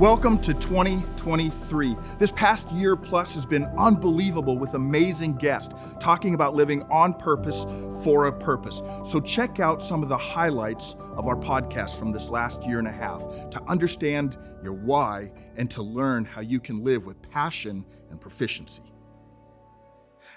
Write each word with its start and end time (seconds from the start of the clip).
Welcome 0.00 0.38
to 0.38 0.54
2023. 0.54 1.94
This 2.18 2.32
past 2.32 2.72
year 2.72 2.96
plus 2.96 3.34
has 3.34 3.44
been 3.44 3.66
unbelievable 3.76 4.56
with 4.56 4.72
amazing 4.72 5.34
guests 5.34 5.74
talking 6.00 6.32
about 6.32 6.54
living 6.54 6.84
on 6.84 7.12
purpose 7.12 7.66
for 8.02 8.24
a 8.24 8.32
purpose. 8.32 8.80
So, 9.04 9.20
check 9.20 9.60
out 9.60 9.82
some 9.82 10.02
of 10.02 10.08
the 10.08 10.16
highlights 10.16 10.96
of 11.18 11.28
our 11.28 11.36
podcast 11.36 11.98
from 11.98 12.12
this 12.12 12.30
last 12.30 12.66
year 12.66 12.78
and 12.78 12.88
a 12.88 12.90
half 12.90 13.50
to 13.50 13.62
understand 13.64 14.38
your 14.64 14.72
why 14.72 15.30
and 15.58 15.70
to 15.72 15.82
learn 15.82 16.24
how 16.24 16.40
you 16.40 16.60
can 16.60 16.82
live 16.82 17.04
with 17.04 17.20
passion 17.30 17.84
and 18.08 18.18
proficiency. 18.18 18.89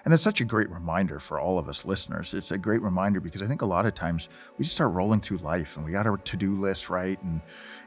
And 0.05 0.13
it's 0.13 0.23
such 0.23 0.41
a 0.41 0.45
great 0.45 0.69
reminder 0.69 1.17
for 1.17 1.39
all 1.39 1.57
of 1.57 1.69
us 1.69 1.85
listeners. 1.85 2.33
It's 2.33 2.51
a 2.51 2.57
great 2.57 2.81
reminder 2.81 3.21
because 3.21 3.41
I 3.41 3.47
think 3.47 3.61
a 3.61 3.65
lot 3.65 3.85
of 3.85 3.95
times 3.95 4.27
we 4.57 4.63
just 4.63 4.75
start 4.75 4.91
rolling 4.91 5.21
through 5.21 5.37
life 5.37 5.77
and 5.77 5.85
we 5.85 5.93
got 5.93 6.05
our 6.05 6.17
to-do 6.17 6.55
list 6.55 6.89
right 6.89 7.21
and 7.23 7.41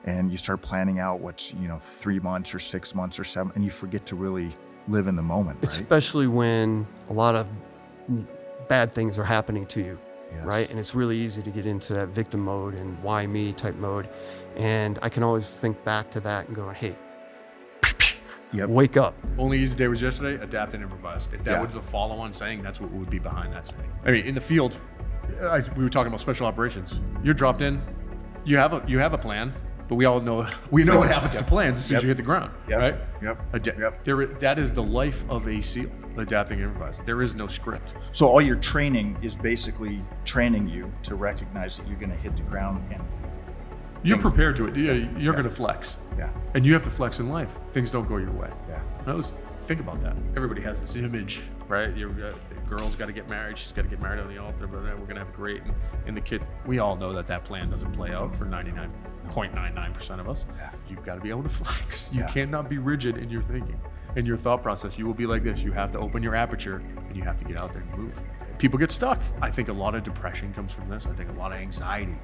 and 0.06 0.30
you 0.30 0.38
start 0.38 0.62
planning 0.62 0.98
out 0.98 1.20
what's, 1.20 1.52
you 1.54 1.68
know, 1.68 1.78
3 1.78 2.20
months 2.20 2.54
or 2.54 2.58
6 2.58 2.94
months 2.94 3.18
or 3.18 3.24
7 3.24 3.52
and 3.55 3.64
you 3.64 3.70
forget 3.70 4.06
to 4.06 4.16
really 4.16 4.56
live 4.88 5.08
in 5.08 5.16
the 5.16 5.22
moment, 5.22 5.58
right? 5.58 5.68
Especially 5.68 6.28
when 6.28 6.86
a 7.10 7.12
lot 7.12 7.34
of 7.34 7.46
bad 8.69 8.94
things 8.94 9.19
are 9.19 9.24
happening 9.24 9.66
to 9.66 9.80
you. 9.80 9.98
Yes. 10.33 10.44
Right. 10.44 10.70
And 10.70 10.78
it's 10.78 10.94
really 10.94 11.16
easy 11.16 11.41
to 11.42 11.50
get 11.50 11.66
into 11.66 11.94
that 11.94 12.08
victim 12.08 12.41
mode 12.41 12.74
and 12.74 13.00
why 13.00 13.27
me 13.27 13.52
type 13.52 13.77
mode. 13.77 14.08
And 14.56 14.98
I 15.02 15.08
can 15.08 15.22
always 15.22 15.52
think 15.52 15.83
back 15.84 16.10
to 16.12 16.20
that 16.20 16.46
and 16.48 16.56
go, 16.56 16.70
hey, 16.70 16.96
Yep. 18.56 18.69
wake 18.69 18.96
up. 18.96 19.15
Only 19.38 19.59
easy 19.59 19.77
day 19.77 19.88
was 19.88 20.01
yesterday. 20.02 20.42
Adapt 20.42 20.74
and 20.74 20.83
improvise. 20.83 21.28
If 21.33 21.45
that 21.45 21.51
Yeah. 21.52 21.62
was 21.62 21.74
the 21.74 21.80
follow-on 21.80 22.33
saying, 22.33 22.62
that's 22.62 22.80
what 22.80 22.91
would 22.92 23.10
be 23.10 23.19
behind 23.19 23.52
that 23.52 23.69
saying. 23.69 23.83
I 24.05 24.10
mean, 24.12 24.24
in 24.27 24.34
the 24.34 24.41
field, 24.41 24.78
uh, 25.41 25.47
I, 25.48 25.59
we 25.77 25.83
were 25.84 25.91
talking 25.91 26.09
about 26.09 26.20
special 26.20 26.47
operations. 26.47 27.00
You're 27.23 27.34
dropped 27.34 27.62
in. 27.62 27.80
You 28.45 28.56
have 28.59 28.73
a 28.73 28.83
you 28.87 28.98
have 29.00 29.12
a 29.12 29.19
plan, 29.19 29.52
but 29.88 29.97
we 29.97 30.05
all 30.05 30.20
know 30.20 30.47
we 30.70 30.84
know 30.84 30.98
what 30.98 31.09
happens 31.09 31.37
to 31.37 31.45
plans 31.45 31.78
as 31.78 31.84
soon 31.87 31.97
as 31.98 32.02
you 32.05 32.09
hit 32.09 32.16
the 32.16 32.23
ground, 32.23 32.52
Yep. 32.69 32.78
right? 32.80 32.95
Yep. 33.23 33.41
Ada- 33.55 33.74
Yep. 33.78 34.05
There, 34.05 34.27
that 34.27 34.59
is 34.59 34.73
the 34.73 34.83
life 34.83 35.25
of 35.28 35.47
a 35.48 35.61
SEAL. 35.61 35.91
Adapting 36.19 36.61
and 36.62 36.69
improvise. 36.69 36.98
There 37.05 37.20
is 37.20 37.34
no 37.34 37.47
script. 37.47 37.95
So 38.12 38.27
all 38.27 38.41
your 38.41 38.56
training 38.56 39.19
is 39.20 39.36
basically 39.36 40.00
training 40.25 40.67
you 40.67 40.91
to 41.02 41.14
recognize 41.14 41.77
that 41.77 41.86
you're 41.86 41.98
going 41.98 42.08
to 42.11 42.17
hit 42.17 42.34
the 42.39 42.42
ground 42.45 42.83
and 42.91 43.02
You're 44.06 44.16
Things- 44.18 44.22
prepared 44.30 44.56
to 44.56 44.66
it. 44.66 44.76
Yeah, 44.76 44.92
you're 45.18 45.32
going 45.32 45.44
to 45.44 45.50
flex, 45.50 45.98
yeah. 46.16 46.30
and 46.54 46.64
you 46.64 46.72
have 46.74 46.82
to 46.84 46.90
flex 46.90 47.18
in 47.18 47.28
life. 47.28 47.50
Things 47.72 47.90
don't 47.90 48.06
go 48.08 48.16
your 48.18 48.30
way. 48.32 48.50
Yeah. 48.68 48.80
Now 49.06 49.14
let's 49.14 49.34
think 49.62 49.80
about 49.80 50.00
that. 50.02 50.14
Everybody 50.36 50.62
has 50.62 50.80
this 50.80 50.94
image, 50.96 51.42
right? 51.66 51.94
You're, 51.96 52.10
uh, 52.24 52.32
girl's 52.68 52.94
got 52.94 53.06
to 53.06 53.12
get 53.12 53.28
married. 53.28 53.58
She's 53.58 53.72
got 53.72 53.82
to 53.82 53.88
get 53.88 54.00
married 54.00 54.20
on 54.20 54.28
the 54.28 54.38
altar, 54.38 54.66
but 54.68 54.82
we're 54.82 55.06
gonna 55.06 55.18
have 55.24 55.32
great. 55.34 55.62
And, 55.62 55.74
and 56.06 56.16
the 56.16 56.20
kids, 56.20 56.46
we 56.66 56.78
all 56.78 56.94
know 56.96 57.12
that 57.14 57.27
that 57.27 57.42
plan 57.44 57.68
doesn't 57.68 57.92
play 57.92 58.12
out 58.12 58.32
for 58.36 58.44
99.99% 58.46 60.20
of 60.20 60.28
us. 60.28 60.46
Yeah. 60.56 60.70
You've 60.88 61.04
got 61.04 61.16
to 61.16 61.20
be 61.20 61.30
able 61.30 61.42
to 61.42 61.48
flex. 61.64 62.12
You 62.12 62.20
Yeah. 62.20 62.28
cannot 62.28 62.68
be 62.68 62.78
rigid 62.78 63.18
in 63.18 63.28
your 63.28 63.42
thinking, 63.42 63.78
in 64.14 64.24
your 64.27 64.36
thought 64.36 64.62
process. 64.62 64.96
You 64.98 65.06
will 65.06 65.14
be 65.14 65.27
like 65.27 65.42
this. 65.42 65.60
You 65.60 65.72
have 65.72 65.92
to 65.92 65.98
open 65.98 66.22
your 66.22 66.34
aperture, 66.34 66.77
and 66.77 67.16
you 67.16 67.22
have 67.22 67.38
to 67.38 67.44
get 67.44 67.56
out 67.56 67.72
there 67.72 67.82
and 67.82 67.98
move. 67.98 68.22
People 68.58 68.78
get 68.78 68.90
stuck. 68.92 69.20
I 69.42 69.50
think 69.50 69.68
a 69.68 69.72
lot 69.72 69.94
of 69.94 70.04
depression 70.04 70.52
comes 70.54 70.72
from 70.72 70.88
this. 70.88 71.06
I 71.06 71.12
think 71.12 71.28
a 71.30 71.34
lot 71.34 71.52
of 71.52 71.58
anxiety 71.58 72.14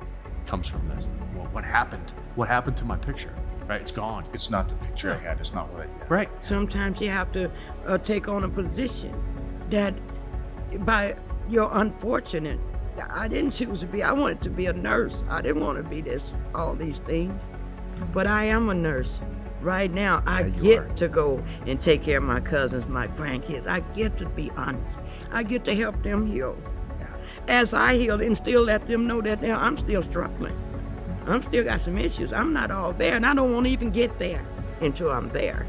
comes 0.47 0.69
from 0.69 0.89
this. 0.89 1.07
Well, 1.35 1.47
what 1.53 1.65
happened? 1.65 2.13
What 2.35 2.49
happened 2.49 2.77
to 2.79 2.85
my 2.85 2.97
picture? 2.97 3.35
Right? 3.69 3.81
It's 3.81 3.93
gone. 3.93 4.25
It's 4.33 4.51
not 4.51 4.69
the 4.69 4.75
picture 4.77 5.13
I 5.13 5.19
had. 5.19 5.41
It's 5.41 5.55
not 5.55 5.73
what 5.73 5.83
I 5.83 5.85
yeah. 5.87 6.05
Right. 6.09 6.29
Sometimes 6.41 7.01
you 7.01 7.09
have 7.11 7.31
to 7.33 7.51
uh, 7.87 7.99
take 7.99 8.29
on 8.29 8.45
a 8.45 8.49
position 8.49 9.15
that, 9.71 9.95
by 10.85 11.17
your 11.49 11.71
unfortunate, 11.73 12.59
I 13.11 13.29
didn't 13.29 13.53
choose 13.53 13.81
to 13.81 13.87
be. 13.87 14.03
I 14.03 14.13
wanted 14.13 14.43
to 14.43 14.51
be 14.51 14.67
a 14.67 14.73
nurse. 14.73 15.25
I 15.31 15.41
didn't 15.41 15.63
want 15.63 15.79
to 15.83 15.89
be 15.89 16.01
this, 16.03 16.35
all 16.55 16.75
these 16.75 16.99
things. 16.99 17.43
But 18.13 18.27
I 18.27 18.45
am 18.45 18.69
a 18.69 18.75
nurse. 18.75 19.21
Right 19.61 19.93
now, 19.93 20.25
I 20.27 20.41
Yeah, 20.41 20.47
you 20.47 20.63
get 20.63 20.79
are. 20.81 20.89
to 20.97 21.09
go 21.09 21.43
and 21.67 21.81
take 21.81 22.03
care 22.03 22.19
of 22.19 22.25
my 22.25 22.41
cousins, 22.41 22.89
my 22.89 23.07
grandkids. 23.07 23.69
I 23.69 23.79
get 23.95 24.19
to 24.19 24.27
be 24.27 24.51
honest. 24.57 24.99
I 25.31 25.45
get 25.45 25.65
to 25.67 25.75
help 25.77 26.03
them 26.03 26.27
heal. 26.27 26.57
As 27.49 27.75
I 27.75 27.97
heal 27.97 28.21
and 28.21 28.37
still 28.37 28.63
let 28.63 28.87
them 28.87 29.07
know 29.07 29.21
that 29.23 29.43
now 29.43 29.59
I'm 29.59 29.77
still 29.77 30.03
struggling. 30.03 30.57
I'm 31.27 31.43
still 31.43 31.65
got 31.65 31.81
some 31.81 31.99
issues. 31.99 32.33
I'm 32.33 32.53
not 32.53 32.71
all 32.71 32.93
there, 32.93 33.15
and 33.17 33.25
I 33.27 33.35
don't 33.35 33.53
want 33.53 33.67
to 33.67 33.73
even 33.73 33.91
get 33.91 34.19
there 34.19 34.45
until 34.81 35.11
I'm 35.11 35.29
there, 35.31 35.67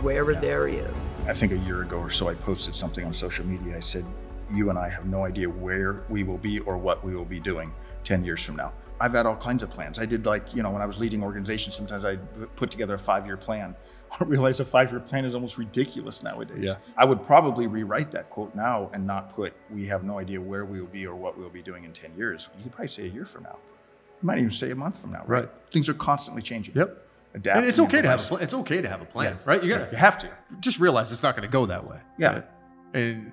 wherever 0.00 0.32
Yeah. 0.32 0.40
there 0.40 0.68
is. 0.68 0.94
I 1.26 1.34
think 1.34 1.52
a 1.52 1.58
year 1.58 1.82
ago 1.82 1.98
or 1.98 2.10
so, 2.10 2.28
I 2.28 2.34
posted 2.34 2.74
something 2.74 3.04
on 3.04 3.12
social 3.12 3.44
media. 3.46 3.76
I 3.76 3.80
said, 3.80 4.04
You 4.52 4.70
and 4.70 4.78
I 4.78 4.88
have 4.88 5.06
no 5.06 5.24
idea 5.24 5.48
where 5.48 6.04
we 6.08 6.22
will 6.22 6.38
be 6.38 6.60
or 6.60 6.76
what 6.76 7.04
we 7.04 7.14
will 7.14 7.24
be 7.24 7.40
doing 7.40 7.72
10 8.04 8.24
years 8.24 8.42
from 8.42 8.56
now. 8.56 8.72
I've 9.00 9.12
had 9.12 9.26
all 9.26 9.36
kinds 9.36 9.62
of 9.62 9.70
plans. 9.70 9.98
I 9.98 10.06
did, 10.06 10.24
like, 10.24 10.54
you 10.54 10.62
know, 10.62 10.70
when 10.70 10.80
I 10.80 10.86
was 10.86 10.98
leading 10.98 11.22
organizations, 11.22 11.74
sometimes 11.74 12.04
I 12.04 12.16
put 12.56 12.70
together 12.70 12.94
a 12.94 12.98
five 12.98 13.26
year 13.26 13.36
plan. 13.36 13.74
I 14.20 14.24
realize 14.24 14.60
a 14.60 14.64
five 14.64 14.90
year 14.90 15.00
plan 15.00 15.24
is 15.26 15.34
almost 15.34 15.58
ridiculous 15.58 16.22
nowadays. 16.22 16.64
Yeah. 16.64 16.74
I 16.96 17.04
would 17.04 17.26
probably 17.26 17.66
rewrite 17.66 18.10
that 18.12 18.30
quote 18.30 18.54
now 18.54 18.90
and 18.94 19.06
not 19.06 19.34
put, 19.34 19.52
We 19.70 19.86
have 19.88 20.02
no 20.04 20.18
idea 20.18 20.40
where 20.40 20.64
we 20.64 20.80
will 20.80 20.86
be 20.88 21.06
or 21.06 21.14
what 21.14 21.36
we 21.36 21.42
will 21.42 21.50
be 21.50 21.62
doing 21.62 21.84
in 21.84 21.92
10 21.92 22.12
years. 22.16 22.48
You 22.56 22.62
could 22.62 22.72
probably 22.72 22.88
say 22.88 23.04
a 23.04 23.08
year 23.10 23.26
from 23.26 23.42
now. 23.42 23.58
You 24.22 24.26
might 24.28 24.38
even 24.38 24.50
say 24.50 24.70
a 24.70 24.74
month 24.74 24.98
from 24.98 25.12
now, 25.12 25.24
right? 25.26 25.40
Right. 25.44 25.48
Things 25.72 25.88
are 25.90 25.94
constantly 25.94 26.40
changing. 26.40 26.74
Yep. 26.74 27.02
Adapting. 27.34 27.62
And 27.62 27.68
it's 27.68 27.78
okay 27.80 28.00
to 28.00 28.08
have 28.08 28.24
a 28.24 28.28
plan. 28.28 28.42
It's 28.42 28.54
okay 28.54 28.80
to 28.80 28.88
have 28.88 29.02
a 29.02 29.04
plan, 29.04 29.32
Yeah. 29.34 29.38
right? 29.44 29.62
You 29.62 29.70
Yeah, 29.72 29.78
got 29.80 29.92
you 29.92 29.98
have 29.98 30.16
to. 30.18 30.30
just 30.60 30.78
realize 30.80 31.12
it's 31.12 31.22
not 31.22 31.36
going 31.36 31.46
to 31.46 31.52
go 31.52 31.66
that 31.66 31.86
way. 31.86 31.98
Yeah. 32.16 32.32
right? 32.32 32.44
And 32.94 33.30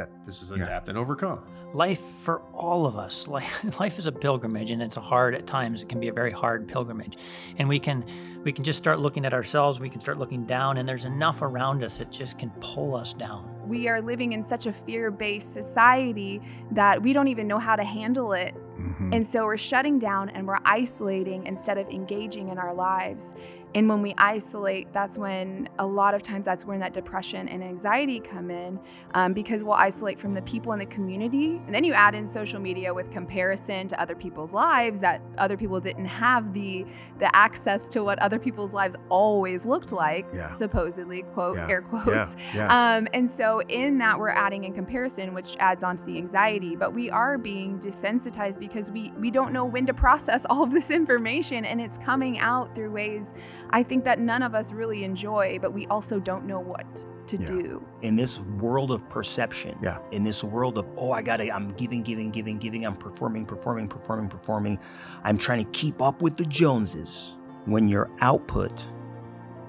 that 0.00 0.10
this 0.26 0.40
is 0.42 0.50
Yeah. 0.50 0.64
adapt 0.64 0.88
and 0.88 0.96
overcome. 0.96 1.40
life 1.72 2.00
for 2.24 2.40
all 2.52 2.84
of 2.86 2.96
us 2.96 3.28
life, 3.36 3.78
life 3.78 3.96
is 3.98 4.06
a 4.06 4.12
pilgrimage 4.12 4.70
and 4.72 4.82
it's 4.82 4.96
hard 4.96 5.34
at 5.36 5.46
times 5.46 5.82
it 5.82 5.88
can 5.88 6.00
be 6.00 6.08
a 6.08 6.12
very 6.12 6.32
hard 6.32 6.66
pilgrimage 6.66 7.16
and 7.58 7.68
we 7.68 7.78
can 7.78 8.04
we 8.42 8.50
can 8.52 8.64
just 8.64 8.76
start 8.78 8.98
looking 8.98 9.24
at 9.24 9.32
ourselves 9.32 9.78
we 9.78 9.88
can 9.88 10.00
start 10.00 10.18
looking 10.18 10.44
down 10.46 10.78
and 10.78 10.88
there's 10.88 11.04
enough 11.04 11.42
around 11.42 11.84
us 11.84 11.98
that 11.98 12.10
just 12.10 12.38
can 12.38 12.50
pull 12.60 12.94
us 12.96 13.12
down 13.12 13.48
we 13.68 13.86
are 13.88 14.00
living 14.00 14.32
in 14.32 14.42
such 14.42 14.66
a 14.66 14.72
fear 14.72 15.10
based 15.12 15.52
society 15.52 16.40
that 16.72 17.00
we 17.00 17.12
don't 17.12 17.28
even 17.28 17.46
know 17.46 17.58
how 17.60 17.76
to 17.76 17.84
handle 17.84 18.32
it. 18.32 18.52
Mhm. 18.80 19.14
And 19.14 19.28
so 19.28 19.44
we're 19.44 19.56
shutting 19.56 20.00
down 20.00 20.28
and 20.30 20.44
we're 20.48 20.58
isolating 20.64 21.46
instead 21.46 21.78
of 21.78 21.88
engaging 21.88 22.48
in 22.48 22.58
our 22.58 22.74
lives. 22.74 23.32
And 23.74 23.88
when 23.88 24.02
we 24.02 24.14
isolate, 24.18 24.92
that's 24.92 25.16
when 25.16 25.68
a 25.78 25.86
lot 25.86 26.14
of 26.14 26.22
times 26.22 26.44
that's 26.44 26.64
when 26.64 26.80
that 26.80 26.92
depression 26.92 27.48
and 27.48 27.62
anxiety 27.62 28.18
come 28.18 28.50
in 28.50 28.80
um, 29.14 29.32
because 29.32 29.62
we'll 29.62 29.74
isolate 29.74 30.18
from 30.20 30.34
the 30.34 30.42
people 30.42 30.72
in 30.72 30.78
the 30.78 30.86
community. 30.86 31.60
And 31.66 31.74
then 31.74 31.84
you 31.84 31.92
add 31.92 32.14
in 32.14 32.26
social 32.26 32.60
media 32.60 32.92
with 32.92 33.10
comparison 33.10 33.86
to 33.88 34.00
other 34.00 34.14
people's 34.16 34.52
lives 34.52 35.00
that 35.00 35.22
other 35.38 35.56
people 35.56 35.78
didn't 35.80 36.06
have 36.06 36.52
the 36.52 36.84
the 37.18 37.34
access 37.36 37.86
to 37.88 38.02
what 38.02 38.18
other 38.18 38.38
people's 38.38 38.74
lives 38.74 38.96
always 39.08 39.66
looked 39.66 39.92
like, 39.92 40.26
Yeah. 40.34 40.50
supposedly, 40.50 41.22
quote, 41.22 41.56
Yeah. 41.56 41.68
air 41.68 41.82
quotes. 41.82 42.36
Yeah. 42.54 42.66
Um, 42.96 43.06
and 43.14 43.30
so 43.30 43.62
in 43.68 43.98
that 43.98 44.18
we're 44.18 44.30
adding 44.30 44.64
in 44.64 44.72
comparison, 44.74 45.32
which 45.34 45.56
adds 45.60 45.84
on 45.84 45.96
to 45.96 46.04
the 46.04 46.16
anxiety, 46.18 46.74
but 46.76 46.92
we 46.92 47.10
are 47.10 47.38
being 47.38 47.78
desensitized 47.78 48.58
because 48.58 48.90
we 48.90 49.12
we 49.20 49.30
don't 49.30 49.52
know 49.52 49.64
when 49.64 49.86
to 49.86 49.94
process 49.94 50.44
all 50.50 50.62
of 50.64 50.72
this 50.72 50.90
information 50.90 51.64
and 51.64 51.80
it's 51.80 51.98
coming 51.98 52.38
out 52.38 52.74
through 52.74 52.90
ways 52.90 53.34
I 53.72 53.82
think 53.82 54.04
that 54.04 54.18
none 54.18 54.42
of 54.42 54.54
us 54.54 54.72
really 54.72 55.04
enjoy, 55.04 55.58
but 55.60 55.72
we 55.72 55.86
also 55.86 56.18
don't 56.18 56.44
know 56.46 56.58
what 56.60 57.04
to 57.28 57.36
Yeah. 57.38 57.46
do. 57.46 57.82
in 58.02 58.16
this 58.16 58.40
world 58.40 58.90
of 58.90 59.06
perception, 59.08 59.78
Yeah. 59.82 59.98
in 60.10 60.24
this 60.24 60.42
world 60.42 60.78
of, 60.78 60.86
oh, 60.96 61.12
I 61.12 61.22
gotta, 61.22 61.54
I'm 61.54 61.72
giving, 61.74 62.02
giving, 62.02 62.30
giving, 62.30 62.58
giving, 62.58 62.84
I'm 62.84 62.96
performing, 62.96 63.44
performing, 63.46 63.86
performing, 63.88 64.28
performing. 64.28 64.78
I'm 65.22 65.36
trying 65.38 65.64
to 65.64 65.70
keep 65.70 66.00
up 66.02 66.20
with 66.22 66.36
the 66.36 66.44
Joneses. 66.46 67.36
When 67.66 67.88
your 67.88 68.10
output 68.20 68.88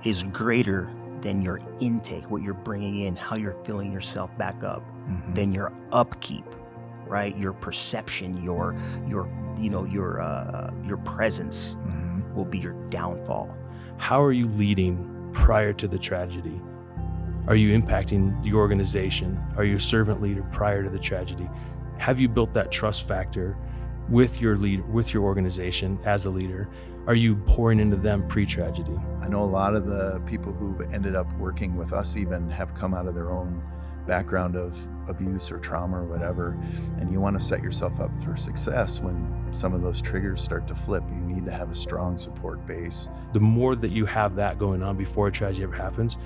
is 0.04 0.24
greater 0.24 0.90
than 1.22 1.42
your 1.44 1.60
intake, 1.80 2.32
what 2.32 2.42
you're 2.42 2.54
bringing 2.56 3.00
in, 3.02 3.16
how 3.16 3.36
you're 3.36 3.58
filling 3.66 3.92
yourself 3.92 4.36
back 4.38 4.64
up, 4.64 4.82
Mhm. 5.08 5.36
then 5.36 5.52
your 5.54 5.72
upkeep, 5.92 6.46
right? 7.08 7.38
Your 7.38 7.54
perception, 7.54 8.42
your, 8.44 8.74
your, 9.06 9.28
you 9.60 9.70
know, 9.70 9.84
your, 9.84 10.22
uh, 10.22 10.72
your 10.88 10.98
presence 10.98 11.76
Mhm. 11.86 12.34
will 12.34 12.46
be 12.46 12.58
your 12.58 12.74
downfall. 12.90 13.50
How 14.02 14.22
are 14.24 14.32
you 14.32 14.48
leading 14.48 15.30
prior 15.32 15.74
to 15.74 15.88
the 15.88 16.00
tragedy? 16.00 16.60
Are 17.48 17.56
you 17.56 17.80
impacting 17.80 18.44
the 18.44 18.56
organization? 18.56 19.40
Are 19.56 19.64
you 19.64 19.76
a 19.76 19.80
servant 19.80 20.24
leader 20.24 20.42
prior 20.52 20.84
to 20.84 20.90
the 20.90 20.98
tragedy? 20.98 21.48
Have 22.00 22.20
you 22.20 22.28
built 22.28 22.52
that 22.54 22.72
trust 22.72 23.08
factor 23.08 23.56
with 24.10 24.42
your 24.42 24.58
leader, 24.58 24.82
with 24.86 25.14
your 25.14 25.24
organization 25.24 26.00
as 26.04 26.26
a 26.26 26.32
leader? 26.32 26.68
Are 27.06 27.14
you 27.14 27.36
pouring 27.46 27.80
into 27.80 27.96
them 27.96 28.28
pre-tragedy? 28.28 29.00
I 29.22 29.28
know 29.28 29.44
a 29.44 29.46
lot 29.46 29.76
of 29.76 29.86
the 29.86 30.20
people 30.26 30.52
who've 30.52 30.82
ended 30.92 31.16
up 31.16 31.32
working 31.38 31.76
with 31.76 31.94
us 31.94 32.18
even 32.18 32.50
have 32.50 32.74
come 32.74 32.96
out 32.96 33.06
of 33.06 33.14
their 33.14 33.30
own 33.30 33.62
background 34.06 34.56
of 34.56 34.78
abuse 35.08 35.52
or 35.52 35.58
trauma 35.60 36.02
or 36.02 36.06
whatever. 36.06 36.58
And 37.00 37.12
you 37.12 37.20
want 37.20 37.40
to 37.40 37.46
set 37.46 37.62
yourself 37.62 38.00
up 38.00 38.12
for 38.24 38.38
success 38.38 39.00
when 39.00 39.50
some 39.54 39.74
of 39.74 39.82
those 39.82 40.02
triggers 40.02 40.42
start 40.42 40.68
to 40.68 40.76
flip. 40.76 41.04
You 41.10 41.22
need 41.34 41.46
to 41.46 41.52
have 41.52 41.72
a 41.72 41.76
strong 41.76 42.18
support 42.18 42.66
base. 42.66 43.10
The 43.34 43.40
more 43.40 43.76
that 43.76 43.92
you 43.92 44.06
have 44.06 44.36
that 44.36 44.60
going 44.60 44.84
on 44.84 44.98
before 44.98 45.28
a 45.28 45.32
tragedy 45.32 45.64
ever 45.64 45.76
happens, 45.76 46.18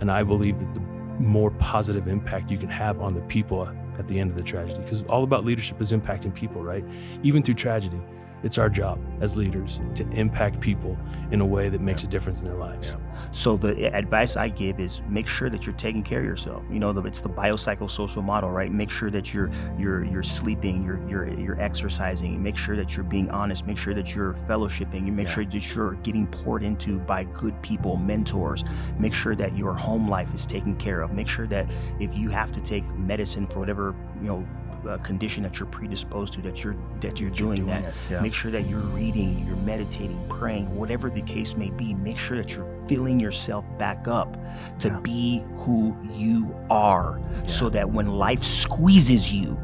and 0.00 0.10
I 0.10 0.22
believe 0.22 0.58
that 0.58 0.74
the 0.74 0.80
more 1.20 1.50
positive 1.52 2.08
impact 2.08 2.50
you 2.50 2.58
can 2.58 2.68
have 2.68 3.00
on 3.00 3.14
the 3.14 3.20
people 3.22 3.68
at 3.98 4.08
the 4.08 4.18
end 4.18 4.30
of 4.30 4.36
the 4.36 4.42
tragedy, 4.42 4.82
because 4.82 5.02
all 5.04 5.22
about 5.22 5.44
leadership 5.44 5.80
is 5.80 5.92
impacting 5.92 6.34
people, 6.34 6.62
right? 6.62 6.84
Even 7.22 7.42
through 7.42 7.54
tragedy. 7.54 8.00
It's 8.44 8.58
our 8.58 8.68
job 8.68 9.00
as 9.22 9.36
leaders 9.36 9.80
to 9.94 10.08
impact 10.10 10.60
people 10.60 10.96
in 11.30 11.40
a 11.40 11.46
way 11.46 11.70
that 11.70 11.80
makes 11.80 12.02
Yeah. 12.02 12.08
a 12.08 12.10
difference 12.10 12.42
in 12.42 12.46
their 12.48 12.58
lives. 12.58 12.90
Yeah. 12.90 13.18
So 13.32 13.56
the 13.56 13.86
advice 13.94 14.36
I 14.36 14.50
give 14.50 14.78
is 14.78 15.02
make 15.08 15.26
sure 15.26 15.48
that 15.48 15.64
you're 15.66 15.74
taking 15.76 16.02
care 16.02 16.20
of 16.20 16.26
yourself. 16.26 16.62
You 16.70 16.78
know, 16.78 16.92
the, 16.92 17.02
it's 17.04 17.22
the 17.22 17.30
biopsychosocial 17.30 18.22
model, 18.22 18.50
right? 18.50 18.70
Make 18.70 18.90
sure 18.90 19.10
that 19.10 19.32
you're 19.32 19.50
you're 19.78 20.04
you're 20.04 20.22
sleeping, 20.22 20.84
you're 20.84 21.00
you're 21.08 21.28
you're 21.40 21.60
exercising. 21.60 22.42
Make 22.42 22.56
sure 22.58 22.76
that 22.76 22.94
you're 22.94 23.04
being 23.04 23.30
honest. 23.30 23.66
Make 23.66 23.78
sure 23.78 23.94
that 23.94 24.14
you're 24.14 24.34
fellowshipping. 24.48 25.06
You 25.06 25.12
make 25.12 25.28
Yeah. 25.28 25.34
sure 25.34 25.44
that 25.46 25.74
you're 25.74 25.94
getting 26.02 26.26
poured 26.26 26.62
into 26.62 26.98
by 27.00 27.24
good 27.24 27.60
people, 27.62 27.96
mentors. 27.96 28.62
Make 28.98 29.14
sure 29.14 29.34
that 29.36 29.56
your 29.56 29.72
home 29.74 30.06
life 30.08 30.34
is 30.34 30.44
taken 30.44 30.74
care 30.76 31.00
of. 31.00 31.12
Make 31.14 31.28
sure 31.28 31.46
that 31.46 31.66
if 31.98 32.14
you 32.14 32.28
have 32.28 32.52
to 32.52 32.60
take 32.60 32.84
medicine 32.98 33.46
for 33.46 33.60
whatever 33.60 33.94
you 34.20 34.28
know 34.28 34.46
uh, 34.86 34.98
condition 34.98 35.42
that 35.42 35.58
you're 35.58 35.66
predisposed 35.68 36.32
to, 36.34 36.42
that 36.42 36.62
you're 36.62 36.76
that 37.00 37.20
you're 37.20 37.30
doing, 37.30 37.66
that. 37.66 37.84
it, 37.86 37.94
yeah. 38.10 38.20
Make 38.20 38.34
sure 38.34 38.50
that 38.50 38.66
you're 38.66 38.78
reading, 38.80 39.44
you're 39.46 39.56
meditating, 39.56 40.24
praying, 40.28 40.74
whatever 40.74 41.10
the 41.10 41.22
case 41.22 41.56
may 41.56 41.70
be. 41.70 41.94
Make 41.94 42.18
sure 42.18 42.36
that 42.36 42.52
you're 42.54 42.66
filling 42.88 43.18
yourself 43.20 43.64
back 43.78 44.08
up 44.08 44.36
to 44.80 44.88
Yeah. 44.88 45.00
be 45.00 45.42
who 45.58 45.96
you 46.12 46.54
are 46.70 47.20
so 47.46 47.68
that 47.70 47.90
when 47.90 48.06
life 48.08 48.42
squeezes 48.42 49.32
you, 49.32 49.56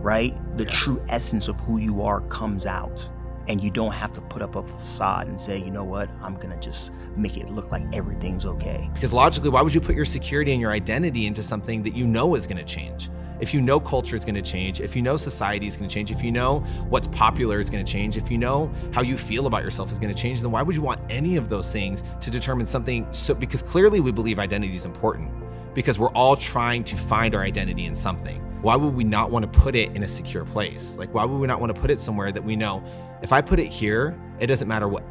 right, 0.00 0.34
the 0.56 0.64
Yeah. 0.64 0.70
true 0.70 1.02
essence 1.08 1.48
of 1.48 1.58
who 1.60 1.78
you 1.78 2.02
are 2.02 2.20
comes 2.22 2.66
out. 2.66 3.08
And 3.48 3.62
you 3.62 3.70
don't 3.70 3.92
have 3.92 4.12
to 4.14 4.20
put 4.20 4.42
up 4.42 4.56
a 4.56 4.62
facade 4.64 5.28
and 5.28 5.40
say, 5.40 5.56
you 5.56 5.70
know 5.70 5.84
what, 5.84 6.10
I'm 6.20 6.34
to 6.50 6.58
just 6.58 6.90
make 7.16 7.36
it 7.36 7.48
look 7.48 7.70
like 7.70 7.84
everything's 7.92 8.44
okay. 8.44 8.90
Because 8.92 9.12
logically, 9.12 9.50
why 9.50 9.62
would 9.62 9.72
you 9.72 9.80
put 9.80 9.94
your 9.94 10.04
security 10.04 10.50
and 10.50 10.60
your 10.60 10.72
identity 10.72 11.26
into 11.28 11.44
something 11.44 11.84
that 11.84 11.94
you 11.94 12.08
know 12.08 12.34
is 12.34 12.48
to 12.58 12.64
change? 12.64 13.08
If 13.40 13.52
you 13.52 13.60
know 13.60 13.78
culture 13.78 14.16
is 14.16 14.24
going 14.24 14.34
to 14.34 14.42
change, 14.42 14.80
if 14.80 14.96
you 14.96 15.02
know 15.02 15.16
society 15.16 15.66
is 15.66 15.76
going 15.76 15.88
to 15.88 15.94
change, 15.94 16.10
if 16.10 16.22
you 16.22 16.32
know 16.32 16.60
what's 16.88 17.06
popular 17.08 17.60
is 17.60 17.68
going 17.68 17.84
to 17.84 17.90
change, 17.90 18.16
if 18.16 18.30
you 18.30 18.38
know 18.38 18.72
how 18.92 19.02
you 19.02 19.16
feel 19.16 19.46
about 19.46 19.62
yourself 19.62 19.92
is 19.92 19.98
going 19.98 20.14
to 20.14 20.20
change, 20.20 20.40
then 20.40 20.50
why 20.50 20.62
would 20.62 20.74
you 20.74 20.82
want 20.82 21.00
any 21.10 21.36
of 21.36 21.48
those 21.48 21.70
things 21.70 22.02
to 22.20 22.30
determine 22.30 22.66
something? 22.66 23.06
So, 23.12 23.34
because 23.34 23.62
clearly 23.62 24.00
we 24.00 24.12
believe 24.12 24.38
identity 24.38 24.76
is 24.76 24.86
important 24.86 25.30
because 25.74 25.98
we're 25.98 26.12
all 26.12 26.36
trying 26.36 26.84
to 26.84 26.96
find 26.96 27.34
our 27.34 27.42
identity 27.42 27.84
in 27.84 27.94
something. 27.94 28.40
Why 28.62 28.76
would 28.76 28.94
we 28.94 29.04
not 29.04 29.30
want 29.30 29.50
to 29.50 29.60
put 29.60 29.76
it 29.76 29.94
in 29.94 30.02
a 30.02 30.08
secure 30.08 30.44
place? 30.44 30.96
Like, 30.96 31.12
why 31.12 31.24
would 31.24 31.38
we 31.38 31.46
not 31.46 31.60
want 31.60 31.74
to 31.74 31.80
put 31.80 31.90
it 31.90 32.00
somewhere 32.00 32.32
that 32.32 32.42
we 32.42 32.56
know 32.56 32.82
if 33.22 33.32
I 33.32 33.42
put 33.42 33.58
it 33.58 33.66
here, 33.66 34.18
it 34.40 34.46
doesn't 34.46 34.68
matter 34.68 34.88
what 34.88 35.02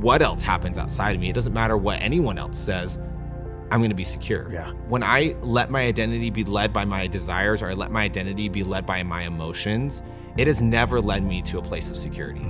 what 0.00 0.22
else 0.22 0.42
happens 0.42 0.78
outside 0.78 1.14
of 1.14 1.20
me. 1.20 1.28
It 1.28 1.34
doesn't 1.34 1.52
matter 1.52 1.76
what 1.76 2.00
anyone 2.00 2.38
else 2.38 2.58
says. 2.58 2.98
I'm 3.70 3.80
going 3.80 3.90
to 3.90 3.96
be 3.96 4.04
secure. 4.04 4.50
Yeah. 4.52 4.72
When 4.88 5.02
I 5.02 5.36
let 5.42 5.70
my 5.70 5.82
identity 5.82 6.30
be 6.30 6.44
led 6.44 6.72
by 6.72 6.84
my 6.84 7.06
desires 7.06 7.62
or 7.62 7.66
I 7.66 7.74
let 7.74 7.90
my 7.90 8.02
identity 8.02 8.48
be 8.48 8.64
led 8.64 8.84
by 8.84 9.02
my 9.02 9.22
emotions, 9.22 10.02
it 10.36 10.46
has 10.46 10.60
never 10.60 11.00
led 11.00 11.24
me 11.24 11.42
to 11.42 11.58
a 11.58 11.62
place 11.62 11.90
of 11.90 11.96
security. 11.96 12.44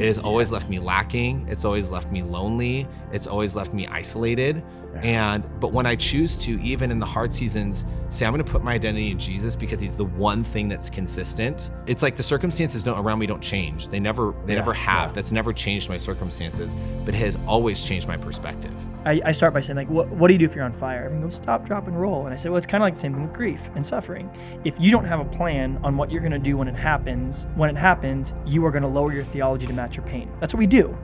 It 0.00 0.06
has 0.06 0.18
always 0.18 0.50
left 0.52 0.68
me 0.68 0.78
lacking. 0.78 1.46
It's 1.48 1.64
always 1.64 1.90
left 1.90 2.10
me 2.10 2.22
lonely. 2.22 2.86
It's 3.12 3.26
always 3.26 3.54
left 3.56 3.72
me 3.74 3.86
isolated. 3.86 4.62
And 5.02 5.44
but 5.60 5.72
when 5.72 5.86
I 5.86 5.94
choose 5.96 6.36
to, 6.38 6.60
even 6.62 6.90
in 6.90 6.98
the 6.98 7.06
hard 7.06 7.32
seasons, 7.32 7.84
say 8.08 8.24
I'm 8.26 8.32
going 8.32 8.44
to 8.44 8.50
put 8.50 8.64
my 8.64 8.72
identity 8.72 9.10
in 9.10 9.18
Jesus 9.18 9.54
because 9.54 9.78
He's 9.80 9.96
the 9.96 10.04
one 10.06 10.42
thing 10.42 10.66
that's 10.68 10.88
consistent. 10.90 11.70
It's 11.86 12.02
like 12.02 12.16
the 12.16 12.22
circumstances 12.22 12.82
don't 12.82 12.98
around 12.98 13.18
me 13.18 13.26
don't 13.26 13.42
change. 13.42 13.90
They 13.90 14.00
never 14.00 14.34
they 14.46 14.54
Yeah, 14.54 14.60
never 14.60 14.72
have. 14.72 15.10
yeah. 15.10 15.12
That's 15.12 15.30
never 15.30 15.52
changed 15.52 15.88
my 15.88 15.98
circumstances, 15.98 16.70
but 17.04 17.14
it 17.14 17.18
has 17.18 17.38
always 17.46 17.84
changed 17.86 18.08
my 18.08 18.16
perspective. 18.16 18.74
I, 19.04 19.20
I 19.26 19.32
start 19.32 19.54
by 19.54 19.60
saying 19.60 19.76
like, 19.76 19.88
what, 19.90 20.08
what 20.08 20.28
do 20.28 20.34
you 20.34 20.38
do 20.38 20.46
if 20.46 20.54
you're 20.56 20.64
on 20.64 20.72
fire? 20.72 21.04
Everyone 21.04 21.22
goes, 21.22 21.36
stop, 21.36 21.64
drop, 21.66 21.86
and 21.86 22.00
roll. 22.00 22.24
And 22.24 22.32
I 22.32 22.36
say, 22.36 22.48
well, 22.48 22.56
it's 22.56 22.66
kind 22.66 22.82
of 22.82 22.86
like 22.86 22.94
the 22.94 23.00
same 23.00 23.12
thing 23.14 23.22
with 23.24 23.34
grief 23.34 23.60
and 23.76 23.86
suffering. 23.86 24.28
If 24.64 24.80
you 24.80 24.90
don't 24.90 25.04
have 25.04 25.20
a 25.20 25.24
plan 25.26 25.78
on 25.84 25.96
what 25.96 26.10
you're 26.10 26.22
going 26.22 26.32
to 26.32 26.38
do 26.38 26.56
when 26.56 26.66
it 26.66 26.74
happens, 26.74 27.46
when 27.54 27.70
it 27.70 27.76
happens, 27.76 28.32
you 28.46 28.64
are 28.66 28.70
going 28.70 28.82
to 28.82 28.88
lower 28.88 29.12
your 29.12 29.24
theology 29.24 29.66
to 29.66 29.72
match 29.72 29.87
your 29.96 30.06
pain. 30.06 30.30
That's 30.40 30.54
what 30.54 30.58
we 30.58 30.66
do. 30.66 30.96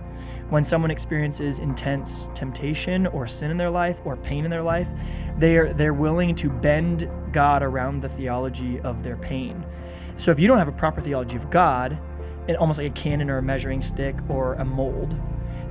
When 0.50 0.62
someone 0.62 0.90
experiences 0.90 1.58
intense 1.58 2.28
temptation 2.34 3.06
or 3.08 3.26
sin 3.26 3.50
in 3.50 3.56
their 3.56 3.70
life 3.70 4.00
or 4.04 4.16
pain 4.16 4.44
in 4.44 4.50
their 4.50 4.62
life, 4.62 4.88
they're 5.38 5.72
they're 5.72 5.94
willing 5.94 6.34
to 6.36 6.50
bend 6.50 7.08
God 7.32 7.62
around 7.62 8.00
the 8.00 8.08
theology 8.08 8.80
of 8.80 9.02
their 9.02 9.16
pain. 9.16 9.64
So 10.16 10.30
if 10.30 10.38
you 10.38 10.46
don't 10.46 10.58
have 10.58 10.68
a 10.68 10.72
proper 10.72 11.00
theology 11.00 11.36
of 11.36 11.50
God, 11.50 11.98
and 12.48 12.56
almost 12.56 12.78
like 12.78 12.90
a 12.90 12.94
canon 12.94 13.30
or 13.30 13.38
a 13.38 13.42
measuring 13.42 13.82
stick 13.82 14.16
or 14.28 14.54
a 14.54 14.64
mold, 14.64 15.18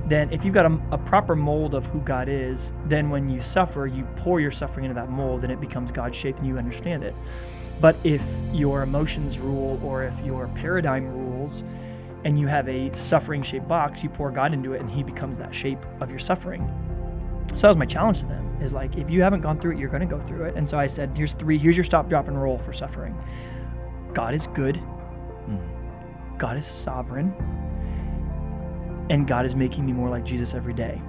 then 0.06 0.30
if 0.32 0.44
you've 0.44 0.54
got 0.54 0.66
a, 0.66 0.80
a 0.90 0.98
proper 0.98 1.34
mold 1.34 1.74
of 1.74 1.86
who 1.86 2.00
God 2.00 2.28
is, 2.28 2.72
then 2.86 3.10
when 3.10 3.28
you 3.28 3.40
suffer, 3.40 3.86
you 3.86 4.04
pour 4.16 4.40
your 4.40 4.50
suffering 4.50 4.84
into 4.84 4.94
that 4.94 5.10
mold 5.10 5.44
and 5.44 5.52
it 5.52 5.60
becomes 5.60 5.90
God 5.90 6.14
shaped 6.14 6.38
and 6.40 6.48
you 6.48 6.58
understand 6.58 7.04
it. 7.04 7.14
But 7.80 7.96
if 8.04 8.22
your 8.52 8.82
emotions 8.82 9.38
rule 9.38 9.80
or 9.82 10.04
if 10.04 10.18
your 10.24 10.48
paradigm 10.48 11.06
rules 11.08 11.64
and 12.24 12.38
you 12.38 12.46
have 12.46 12.68
a 12.68 12.94
suffering 12.96 13.42
shaped 13.42 13.68
box, 13.68 14.02
you 14.02 14.08
pour 14.08 14.30
God 14.30 14.52
into 14.52 14.72
it 14.72 14.80
and 14.80 14.90
he 14.90 15.02
becomes 15.02 15.38
that 15.38 15.54
shape 15.54 15.84
of 16.00 16.10
your 16.10 16.18
suffering. 16.18 16.70
So 17.50 17.62
that 17.62 17.68
was 17.68 17.76
my 17.76 17.86
challenge 17.86 18.20
to 18.20 18.26
them 18.26 18.44
is 18.60 18.72
like 18.72 18.96
if 18.96 19.10
you 19.10 19.22
haven't 19.22 19.42
gone 19.42 19.60
through 19.60 19.72
it, 19.72 19.78
you're 19.78 19.90
gonna 19.90 20.06
go 20.06 20.20
through 20.20 20.44
it. 20.46 20.56
And 20.56 20.68
so 20.68 20.78
I 20.78 20.86
said, 20.86 21.16
here's 21.16 21.34
three, 21.34 21.58
here's 21.58 21.76
your 21.76 21.84
stop, 21.84 22.08
drop, 22.08 22.28
and 22.28 22.40
roll 22.40 22.58
for 22.58 22.72
suffering. 22.72 23.16
God 24.12 24.34
is 24.34 24.46
good. 24.48 24.76
Hmm. 24.76 25.58
God 26.38 26.56
is 26.56 26.66
sovereign. 26.66 27.32
And 29.10 29.26
God 29.26 29.44
is 29.44 29.54
making 29.54 29.84
me 29.84 29.92
more 29.92 30.08
like 30.08 30.24
Jesus 30.24 30.54
every 30.54 30.72
day. 30.72 31.00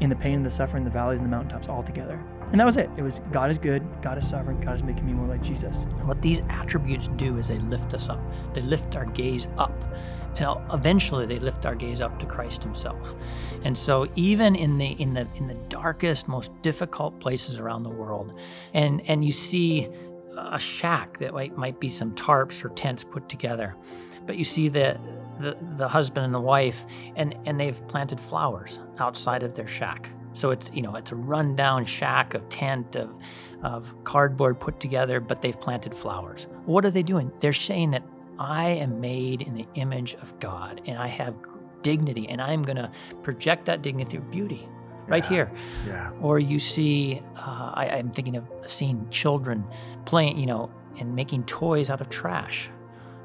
In 0.00 0.10
the 0.10 0.16
pain 0.16 0.34
and 0.34 0.44
the 0.44 0.50
suffering, 0.50 0.84
the 0.84 0.90
valleys 0.90 1.20
and 1.20 1.26
the 1.26 1.30
mountaintops 1.30 1.68
all 1.68 1.82
together. 1.82 2.20
And 2.50 2.60
that 2.60 2.64
was 2.64 2.76
it. 2.76 2.90
It 2.96 3.02
was 3.02 3.20
God 3.32 3.50
is 3.50 3.58
good, 3.58 3.84
God 4.02 4.18
is 4.18 4.28
sovereign, 4.28 4.60
God 4.60 4.74
is 4.74 4.82
making 4.82 5.06
me 5.06 5.12
more 5.12 5.26
like 5.26 5.42
Jesus. 5.42 5.86
What 6.04 6.22
these 6.22 6.42
attributes 6.48 7.08
do 7.16 7.38
is 7.38 7.48
they 7.48 7.58
lift 7.58 7.94
us 7.94 8.08
up. 8.08 8.20
They 8.54 8.62
lift 8.62 8.96
our 8.96 9.06
gaze 9.06 9.46
up. 9.58 9.72
And 10.36 10.58
eventually 10.72 11.26
they 11.26 11.38
lift 11.38 11.64
our 11.66 11.74
gaze 11.74 12.00
up 12.00 12.18
to 12.20 12.26
Christ 12.26 12.62
himself. 12.62 13.14
And 13.64 13.76
so 13.76 14.06
even 14.16 14.54
in 14.54 14.78
the 14.78 14.92
in 15.00 15.14
the 15.14 15.26
in 15.34 15.46
the 15.46 15.54
darkest, 15.68 16.28
most 16.28 16.50
difficult 16.62 17.18
places 17.20 17.58
around 17.58 17.82
the 17.82 17.90
world, 17.90 18.38
and 18.74 19.02
and 19.08 19.24
you 19.24 19.32
see 19.32 19.88
a 20.36 20.58
shack 20.58 21.18
that 21.18 21.32
might, 21.32 21.56
might 21.56 21.80
be 21.80 21.88
some 21.88 22.14
tarps 22.14 22.64
or 22.64 22.68
tents 22.70 23.02
put 23.02 23.28
together. 23.28 23.74
But 24.26 24.36
you 24.36 24.44
see 24.44 24.68
the 24.68 24.98
the, 25.40 25.56
the 25.76 25.88
husband 25.88 26.24
and 26.24 26.34
the 26.34 26.40
wife 26.40 26.86
and, 27.14 27.36
and 27.44 27.60
they've 27.60 27.86
planted 27.88 28.18
flowers 28.18 28.78
outside 28.98 29.42
of 29.42 29.54
their 29.54 29.66
shack. 29.66 30.08
So 30.32 30.50
it's 30.50 30.70
you 30.74 30.82
know 30.82 30.94
it's 30.96 31.12
a 31.12 31.16
rundown 31.16 31.84
shack 31.84 32.34
of 32.34 32.46
tent 32.48 32.96
of 32.96 33.10
of 33.62 33.94
cardboard 34.04 34.60
put 34.60 34.80
together, 34.80 35.18
but 35.18 35.40
they've 35.40 35.58
planted 35.58 35.94
flowers. 35.94 36.46
What 36.66 36.84
are 36.84 36.90
they 36.90 37.02
doing? 37.02 37.32
They're 37.40 37.54
saying 37.54 37.92
that 37.92 38.02
I 38.38 38.68
am 38.68 39.00
made 39.00 39.42
in 39.42 39.54
the 39.54 39.66
image 39.74 40.14
of 40.16 40.38
God 40.40 40.80
and 40.86 40.98
I 40.98 41.06
have 41.08 41.34
dignity 41.82 42.28
and 42.28 42.40
I'm 42.40 42.62
going 42.62 42.76
to 42.76 42.90
project 43.22 43.66
that 43.66 43.82
dignity 43.82 44.16
through 44.18 44.28
beauty 44.30 44.68
right 45.06 45.22
Yeah. 45.24 45.28
here. 45.30 45.52
Yeah. 45.86 46.10
Or 46.20 46.38
you 46.38 46.58
see, 46.58 47.22
uh, 47.36 47.70
I, 47.74 47.88
I'm 47.98 48.10
thinking 48.10 48.36
of 48.36 48.44
seeing 48.66 49.08
children 49.10 49.64
playing, 50.04 50.38
you 50.38 50.46
know, 50.46 50.70
and 50.98 51.14
making 51.14 51.44
toys 51.44 51.90
out 51.90 52.00
of 52.00 52.08
trash. 52.08 52.68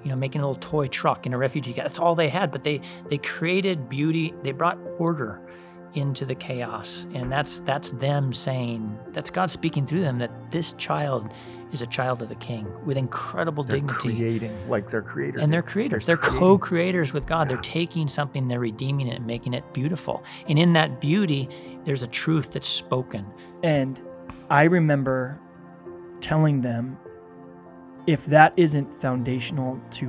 You 0.03 0.09
know, 0.09 0.15
making 0.15 0.41
a 0.41 0.47
little 0.47 0.59
toy 0.59 0.88
truck 0.88 1.27
in 1.27 1.33
a 1.33 1.38
refugee 1.38 1.74
camp. 1.74 1.88
That's 1.88 2.00
all 2.00 2.15
they 2.15 2.27
had, 2.29 2.51
but 2.51 2.63
they 2.63 2.81
they 3.09 3.19
created 3.19 3.88
beauty. 3.88 4.33
They 4.41 4.51
brought 4.51 4.79
order 4.97 5.39
into 5.93 6.25
the 6.25 6.36
chaos, 6.36 7.05
and 7.13 7.31
that's 7.31 7.60
that's 7.62 7.91
them 7.91 8.31
saying 8.33 8.98
that's 9.10 9.29
God 9.29 9.51
speaking 9.51 9.86
through 9.86 10.01
them 10.01 10.19
that 10.19 10.31
this 10.51 10.74
child 10.74 11.31
is 11.71 11.81
a 11.81 11.88
child 11.88 12.21
of 12.21 12.29
the 12.29 12.36
King 12.36 12.67
with 12.86 12.98
incredible 12.98 13.63
They're 13.63 13.77
dignity 13.77 14.15
creating 14.15 14.69
like 14.69 14.89
they're 14.89 15.01
creators. 15.01 15.41
and 15.41 15.51
they're 15.53 15.62
creators. 15.62 16.05
They're 16.05 16.17
creating. 16.17 16.39
co-creators 16.39 17.13
with 17.13 17.25
God. 17.25 17.48
Yeah. 17.48 17.55
They're 17.55 17.63
taking 17.63 18.07
something, 18.10 18.48
they're 18.50 18.60
redeeming 18.60 19.07
it 19.07 19.15
and 19.17 19.25
making 19.25 19.53
it 19.53 19.63
beautiful. 19.74 20.24
And 20.48 20.60
in 20.60 20.74
that 20.74 21.00
beauty, 21.00 21.48
there's 21.86 22.03
a 22.03 22.07
truth 22.07 22.51
that's 22.51 22.67
spoken. 22.67 23.25
And 23.63 24.01
I 24.50 24.63
remember 24.63 25.39
telling 26.19 26.62
them 26.62 26.98
if 28.07 28.25
that 28.25 28.53
isn't 28.57 28.93
foundational 28.93 29.79
to 29.91 30.07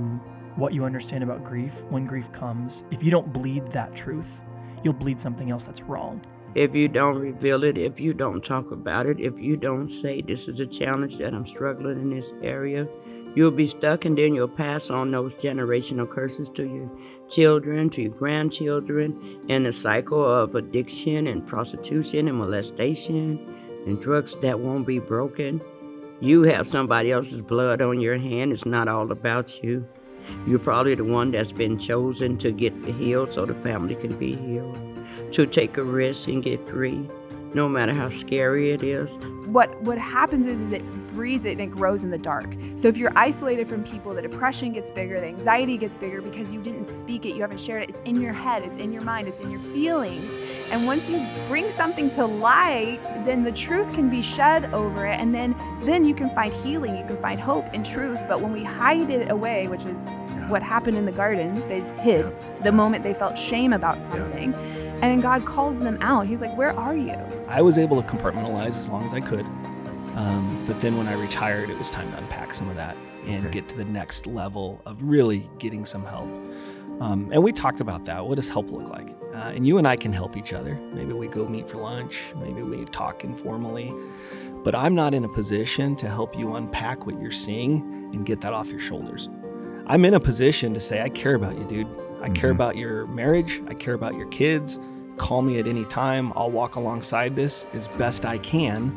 what 0.56 0.74
you 0.74 0.84
understand 0.84 1.22
about 1.22 1.44
grief, 1.44 1.72
when 1.90 2.06
grief 2.06 2.30
comes, 2.32 2.84
if 2.90 3.02
you 3.02 3.10
don't 3.10 3.32
bleed 3.32 3.70
that 3.72 3.94
truth, 3.94 4.40
you'll 4.82 4.94
bleed 4.94 5.20
something 5.20 5.50
else 5.50 5.64
that's 5.64 5.82
wrong. 5.82 6.22
If 6.54 6.74
you 6.74 6.88
don't 6.88 7.18
reveal 7.18 7.64
it, 7.64 7.78
if 7.78 7.98
you 7.98 8.12
don't 8.12 8.44
talk 8.44 8.70
about 8.72 9.06
it, 9.06 9.18
if 9.20 9.38
you 9.38 9.56
don't 9.56 9.88
say 9.88 10.20
this 10.20 10.48
is 10.48 10.60
a 10.60 10.66
challenge 10.66 11.16
that 11.16 11.32
I'm 11.32 11.46
struggling 11.46 11.98
in 11.98 12.10
this 12.10 12.34
area, 12.42 12.86
you'll 13.34 13.50
be 13.50 13.66
stuck 13.66 14.04
and 14.04 14.18
then 14.18 14.34
you'll 14.34 14.48
pass 14.48 14.90
on 14.90 15.10
those 15.10 15.32
generational 15.34 16.08
curses 16.08 16.50
to 16.50 16.64
your 16.64 16.90
children, 17.30 17.88
to 17.90 18.02
your 18.02 18.10
grandchildren, 18.10 19.40
and 19.48 19.64
the 19.64 19.72
cycle 19.72 20.22
of 20.22 20.54
addiction 20.54 21.26
and 21.26 21.46
prostitution 21.46 22.28
and 22.28 22.36
molestation 22.36 23.38
and 23.86 24.00
drugs 24.00 24.36
that 24.42 24.60
won't 24.60 24.86
be 24.86 24.98
broken. 24.98 25.60
You 26.20 26.42
have 26.42 26.68
somebody 26.68 27.10
else's 27.10 27.42
blood 27.42 27.80
on 27.80 28.00
your 28.00 28.18
hand. 28.18 28.52
It's 28.52 28.66
not 28.66 28.88
all 28.88 29.10
about 29.10 29.62
you. 29.64 29.88
You're 30.46 30.58
probably 30.58 30.94
the 30.94 31.04
one 31.04 31.30
that's 31.30 31.52
been 31.52 31.78
chosen 31.78 32.36
to 32.38 32.52
get 32.52 32.72
healed 32.84 33.32
so 33.32 33.46
the 33.46 33.54
family 33.54 33.94
can 33.94 34.16
be 34.16 34.36
healed 34.36 34.78
to 35.32 35.46
take 35.46 35.76
a 35.76 35.84
risk 35.84 36.28
and 36.28 36.42
get 36.42 36.68
free. 36.68 37.08
No 37.54 37.68
matter 37.68 37.92
how 37.92 38.08
scary 38.08 38.72
it 38.72 38.82
is. 38.82 39.12
What 39.46 39.80
what 39.82 39.98
happens 39.98 40.46
is 40.46 40.62
is 40.62 40.72
it 40.72 40.82
breeds 41.08 41.44
it 41.44 41.52
and 41.52 41.60
it 41.60 41.70
grows 41.70 42.04
in 42.04 42.10
the 42.10 42.18
dark. 42.18 42.54
So 42.76 42.88
if 42.88 42.96
you're 42.96 43.12
isolated 43.16 43.68
from 43.68 43.84
people, 43.84 44.14
the 44.14 44.22
depression 44.22 44.72
gets 44.72 44.90
bigger, 44.90 45.20
the 45.20 45.26
anxiety 45.26 45.76
gets 45.76 45.98
bigger 45.98 46.22
because 46.22 46.52
you 46.52 46.60
didn't 46.62 46.88
speak 46.88 47.26
it, 47.26 47.34
you 47.34 47.42
haven't 47.42 47.60
shared 47.60 47.82
it. 47.82 47.90
It's 47.90 48.00
in 48.06 48.20
your 48.20 48.32
head, 48.32 48.62
it's 48.62 48.78
in 48.78 48.92
your 48.92 49.02
mind, 49.02 49.28
it's 49.28 49.40
in 49.40 49.50
your 49.50 49.60
feelings. 49.60 50.32
And 50.70 50.86
once 50.86 51.08
you 51.08 51.26
bring 51.48 51.68
something 51.70 52.10
to 52.12 52.24
light, 52.24 53.02
then 53.24 53.42
the 53.42 53.52
truth 53.52 53.92
can 53.92 54.08
be 54.08 54.22
shed 54.22 54.72
over 54.72 55.06
it 55.06 55.20
and 55.20 55.34
then 55.34 55.54
then 55.82 56.04
you 56.04 56.14
can 56.14 56.30
find 56.34 56.52
healing, 56.52 56.96
you 56.96 57.04
can 57.04 57.20
find 57.20 57.38
hope 57.40 57.66
and 57.74 57.84
truth. 57.84 58.20
But 58.28 58.40
when 58.40 58.52
we 58.52 58.64
hide 58.64 59.10
it 59.10 59.30
away, 59.30 59.68
which 59.68 59.84
is 59.84 60.08
what 60.48 60.62
happened 60.62 60.96
in 60.96 61.04
the 61.04 61.12
garden, 61.12 61.66
they 61.68 61.80
hid 62.02 62.32
the 62.62 62.72
moment 62.72 63.04
they 63.04 63.14
felt 63.14 63.36
shame 63.36 63.72
about 63.72 64.04
something. 64.04 64.54
And 65.02 65.10
then 65.10 65.20
God 65.20 65.44
calls 65.44 65.78
them 65.78 65.98
out. 66.00 66.26
He's 66.26 66.40
like, 66.40 66.56
"Where 66.56 66.72
are 66.78 66.96
you?" 66.96 67.16
I 67.48 67.60
was 67.60 67.76
able 67.76 68.00
to 68.00 68.08
compartmentalize 68.08 68.78
as 68.78 68.88
long 68.88 69.04
as 69.04 69.12
I 69.12 69.20
could. 69.20 69.44
Um, 70.14 70.64
but 70.66 70.80
then 70.80 70.96
when 70.96 71.08
I 71.08 71.14
retired, 71.14 71.70
it 71.70 71.76
was 71.76 71.90
time 71.90 72.10
to 72.12 72.18
unpack 72.18 72.54
some 72.54 72.68
of 72.68 72.76
that 72.76 72.96
and 73.26 73.50
get 73.50 73.68
to 73.68 73.76
the 73.76 73.84
next 73.84 74.26
level 74.26 74.80
of 74.86 75.02
really 75.02 75.50
getting 75.58 75.84
some 75.84 76.04
help. 76.04 76.30
Um, 77.00 77.30
and 77.32 77.42
we 77.42 77.52
talked 77.52 77.80
about 77.80 78.04
that. 78.04 78.24
What 78.24 78.36
does 78.36 78.48
help 78.48 78.70
look 78.70 78.90
like? 78.90 79.08
Uh, 79.34 79.52
and 79.54 79.66
you 79.66 79.78
and 79.78 79.88
I 79.88 79.96
can 79.96 80.12
help 80.12 80.36
each 80.36 80.52
other. 80.52 80.74
Maybe 80.92 81.12
we 81.12 81.26
go 81.26 81.48
meet 81.48 81.68
for 81.68 81.78
lunch. 81.78 82.32
Maybe 82.36 82.62
we 82.62 82.84
talk 82.86 83.24
informally. 83.24 83.92
But 84.62 84.74
I'm 84.74 84.94
not 84.94 85.14
in 85.14 85.24
a 85.24 85.28
position 85.28 85.96
to 85.96 86.08
help 86.08 86.38
you 86.38 86.54
unpack 86.54 87.06
what 87.06 87.20
you're 87.20 87.32
seeing 87.32 87.80
and 88.12 88.24
get 88.24 88.40
that 88.42 88.52
off 88.52 88.68
your 88.68 88.78
shoulders. 88.78 89.28
I'm 89.86 90.04
in 90.04 90.14
a 90.14 90.20
position 90.20 90.74
to 90.74 90.80
say, 90.80 91.02
I 91.02 91.08
care 91.08 91.34
about 91.34 91.58
you, 91.58 91.64
dude. 91.64 91.88
I 92.20 92.28
care 92.28 92.50
about 92.50 92.76
your 92.76 93.06
marriage. 93.08 93.60
I 93.66 93.74
care 93.74 93.94
about 93.94 94.14
your 94.14 94.28
kids. 94.28 94.78
Call 95.16 95.42
me 95.42 95.58
at 95.58 95.66
any 95.66 95.84
time. 95.84 96.32
I'll 96.34 96.50
walk 96.50 96.76
alongside 96.76 97.36
this 97.36 97.66
as 97.72 97.88
best 97.88 98.24
I 98.24 98.38
can. 98.38 98.96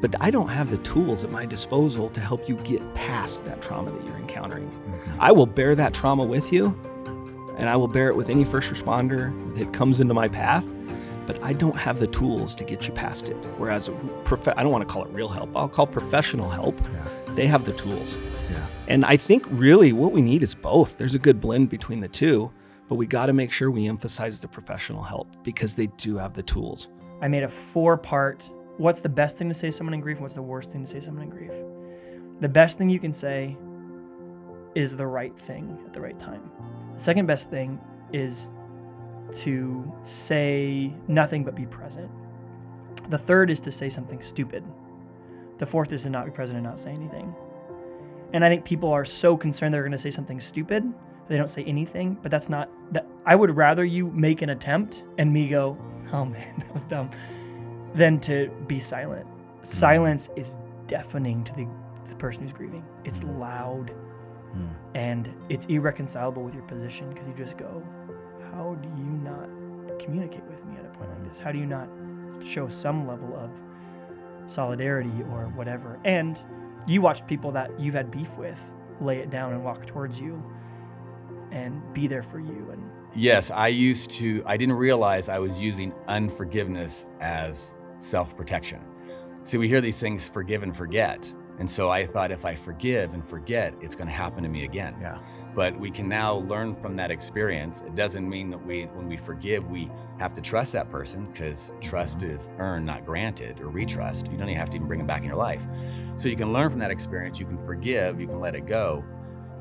But 0.00 0.14
I 0.20 0.30
don't 0.30 0.48
have 0.48 0.70
the 0.70 0.78
tools 0.78 1.24
at 1.24 1.30
my 1.30 1.44
disposal 1.44 2.08
to 2.10 2.20
help 2.20 2.48
you 2.48 2.56
get 2.56 2.94
past 2.94 3.44
that 3.44 3.60
trauma 3.60 3.90
that 3.90 4.04
you're 4.06 4.16
encountering. 4.16 4.70
Mm-hmm. 4.70 5.20
I 5.20 5.32
will 5.32 5.46
bear 5.46 5.74
that 5.74 5.92
trauma 5.92 6.24
with 6.24 6.52
you, 6.52 6.68
and 7.58 7.68
I 7.68 7.76
will 7.76 7.88
bear 7.88 8.08
it 8.08 8.16
with 8.16 8.30
any 8.30 8.44
first 8.44 8.72
responder 8.72 9.30
that 9.56 9.72
comes 9.74 10.00
into 10.00 10.14
my 10.14 10.26
path. 10.28 10.64
But 11.26 11.38
I 11.44 11.52
don't 11.52 11.76
have 11.76 12.00
the 12.00 12.06
tools 12.06 12.54
to 12.56 12.64
get 12.64 12.88
you 12.88 12.94
past 12.94 13.28
it. 13.28 13.36
Whereas, 13.58 13.90
prof- 14.24 14.48
I 14.48 14.62
don't 14.62 14.72
want 14.72 14.88
to 14.88 14.92
call 14.92 15.04
it 15.04 15.10
real 15.10 15.28
help. 15.28 15.54
I'll 15.54 15.68
call 15.68 15.86
professional 15.86 16.48
help. 16.48 16.80
They 17.34 17.46
have 17.46 17.66
the 17.66 17.72
tools. 17.72 18.18
Yeah. 18.50 18.66
And 18.88 19.04
I 19.04 19.16
think 19.16 19.44
really 19.50 19.92
what 19.92 20.12
we 20.12 20.22
need 20.22 20.42
is 20.42 20.54
both. 20.54 20.98
There's 20.98 21.14
a 21.14 21.18
good 21.18 21.40
blend 21.40 21.68
between 21.68 22.00
the 22.00 22.08
two, 22.08 22.50
but 22.90 22.96
we 22.96 23.06
got 23.06 23.26
to 23.26 23.32
make 23.32 23.52
sure 23.52 23.70
we 23.70 23.86
emphasize 23.86 24.40
the 24.40 24.48
professional 24.48 25.00
help 25.00 25.28
because 25.44 25.76
they 25.76 25.86
do 25.96 26.16
have 26.16 26.34
the 26.34 26.42
tools. 26.42 26.88
I 27.22 27.28
made 27.28 27.44
a 27.44 27.48
four 27.48 27.96
part 27.96 28.50
what's 28.78 28.98
the 28.98 29.08
best 29.08 29.38
thing 29.38 29.46
to 29.46 29.54
say 29.54 29.68
to 29.68 29.72
someone 29.72 29.94
in 29.94 30.00
grief 30.00 30.18
what's 30.18 30.34
the 30.34 30.42
worst 30.42 30.72
thing 30.72 30.82
to 30.82 30.90
say 30.90 30.98
to 30.98 31.06
someone 31.06 31.22
in 31.22 31.30
grief. 31.30 31.52
The 32.40 32.48
best 32.48 32.78
thing 32.78 32.90
you 32.90 32.98
can 32.98 33.12
say 33.12 33.56
is 34.74 34.96
the 34.96 35.06
right 35.06 35.38
thing 35.38 35.78
at 35.86 35.92
the 35.92 36.00
right 36.00 36.18
time. 36.18 36.50
The 36.96 37.00
second 37.00 37.26
best 37.26 37.48
thing 37.48 37.80
is 38.12 38.54
to 39.34 39.94
say 40.02 40.92
nothing 41.06 41.44
but 41.44 41.54
be 41.54 41.66
present. 41.66 42.10
The 43.08 43.18
third 43.18 43.50
is 43.50 43.60
to 43.60 43.70
say 43.70 43.88
something 43.88 44.20
stupid. 44.20 44.64
The 45.58 45.66
fourth 45.66 45.92
is 45.92 46.02
to 46.02 46.10
not 46.10 46.24
be 46.24 46.32
present 46.32 46.56
and 46.56 46.66
not 46.66 46.80
say 46.80 46.90
anything. 46.90 47.32
And 48.32 48.44
I 48.44 48.48
think 48.48 48.64
people 48.64 48.90
are 48.90 49.04
so 49.04 49.36
concerned 49.36 49.72
they're 49.72 49.82
going 49.82 49.92
to 49.92 49.98
say 49.98 50.10
something 50.10 50.40
stupid, 50.40 50.92
they 51.30 51.38
don't 51.38 51.48
say 51.48 51.64
anything, 51.64 52.18
but 52.20 52.30
that's 52.30 52.50
not 52.50 52.68
that 52.92 53.06
I 53.24 53.34
would 53.34 53.56
rather 53.56 53.84
you 53.84 54.10
make 54.10 54.42
an 54.42 54.50
attempt 54.50 55.04
and 55.16 55.32
me 55.32 55.48
go, 55.48 55.78
"Oh 56.12 56.26
man, 56.26 56.58
that 56.58 56.74
was 56.74 56.86
dumb." 56.86 57.10
than 57.94 58.20
to 58.20 58.50
be 58.66 58.78
silent. 58.78 59.26
Hmm. 59.26 59.64
Silence 59.64 60.30
is 60.36 60.56
deafening 60.86 61.44
to 61.44 61.54
the, 61.54 61.66
the 62.08 62.16
person 62.16 62.42
who's 62.42 62.52
grieving. 62.52 62.84
It's 63.04 63.18
hmm. 63.18 63.38
loud 63.38 63.90
hmm. 64.52 64.66
and 64.94 65.32
it's 65.48 65.66
irreconcilable 65.66 66.42
with 66.42 66.54
your 66.54 66.64
position 66.64 67.08
because 67.10 67.26
you 67.26 67.34
just 67.34 67.56
go, 67.56 67.82
How 68.52 68.74
do 68.74 68.88
you 68.88 69.04
not 69.04 69.48
communicate 69.98 70.44
with 70.44 70.64
me 70.66 70.76
at 70.78 70.84
a 70.84 70.88
point 70.98 71.10
like 71.10 71.28
this? 71.28 71.38
How 71.38 71.52
do 71.52 71.58
you 71.58 71.66
not 71.66 71.88
show 72.44 72.68
some 72.68 73.06
level 73.06 73.36
of 73.36 73.50
solidarity 74.50 75.22
or 75.30 75.52
whatever? 75.54 75.98
And 76.04 76.42
you 76.86 77.02
watch 77.02 77.26
people 77.26 77.52
that 77.52 77.78
you've 77.78 77.94
had 77.94 78.10
beef 78.10 78.36
with 78.36 78.60
lay 79.00 79.18
it 79.18 79.30
down 79.30 79.52
and 79.52 79.64
walk 79.64 79.86
towards 79.86 80.20
you 80.20 80.42
and 81.52 81.80
be 81.92 82.06
there 82.06 82.22
for 82.22 82.38
you 82.38 82.68
and 82.72 82.90
Yes, 83.14 83.50
I 83.50 83.68
used 83.68 84.10
to, 84.12 84.42
I 84.46 84.56
didn't 84.56 84.76
realize 84.76 85.28
I 85.28 85.40
was 85.40 85.60
using 85.60 85.92
unforgiveness 86.06 87.06
as 87.20 87.74
self 87.98 88.36
protection. 88.36 88.80
See, 89.42 89.58
we 89.58 89.68
hear 89.68 89.80
these 89.80 89.98
things 89.98 90.28
forgive 90.28 90.62
and 90.62 90.76
forget. 90.76 91.32
And 91.58 91.68
so 91.68 91.90
I 91.90 92.06
thought 92.06 92.30
if 92.30 92.44
I 92.44 92.54
forgive 92.54 93.12
and 93.12 93.28
forget, 93.28 93.74
it's 93.80 93.94
going 93.94 94.06
to 94.06 94.14
happen 94.14 94.42
to 94.44 94.48
me 94.48 94.64
again. 94.64 94.96
Yeah. 95.00 95.18
But 95.54 95.78
we 95.78 95.90
can 95.90 96.08
now 96.08 96.36
learn 96.36 96.76
from 96.76 96.96
that 96.96 97.10
experience. 97.10 97.82
It 97.82 97.96
doesn't 97.96 98.26
mean 98.26 98.48
that 98.50 98.64
we, 98.64 98.84
when 98.84 99.08
we 99.08 99.16
forgive, 99.16 99.68
we 99.68 99.90
have 100.18 100.32
to 100.34 100.40
trust 100.40 100.72
that 100.72 100.88
person 100.90 101.26
because 101.26 101.72
trust 101.80 102.20
mm-hmm. 102.20 102.30
is 102.30 102.48
earned, 102.58 102.86
not 102.86 103.04
granted, 103.04 103.60
or 103.60 103.66
retrust. 103.66 104.30
You 104.30 104.38
don't 104.38 104.48
even 104.48 104.56
have 104.56 104.70
to 104.70 104.76
even 104.76 104.86
bring 104.86 105.00
them 105.00 105.06
back 105.06 105.22
in 105.22 105.26
your 105.26 105.36
life. 105.36 105.60
So 106.16 106.28
you 106.28 106.36
can 106.36 106.52
learn 106.52 106.70
from 106.70 106.78
that 106.78 106.92
experience. 106.92 107.40
You 107.40 107.46
can 107.46 107.58
forgive, 107.58 108.20
you 108.20 108.28
can 108.28 108.40
let 108.40 108.54
it 108.54 108.66
go. 108.66 109.04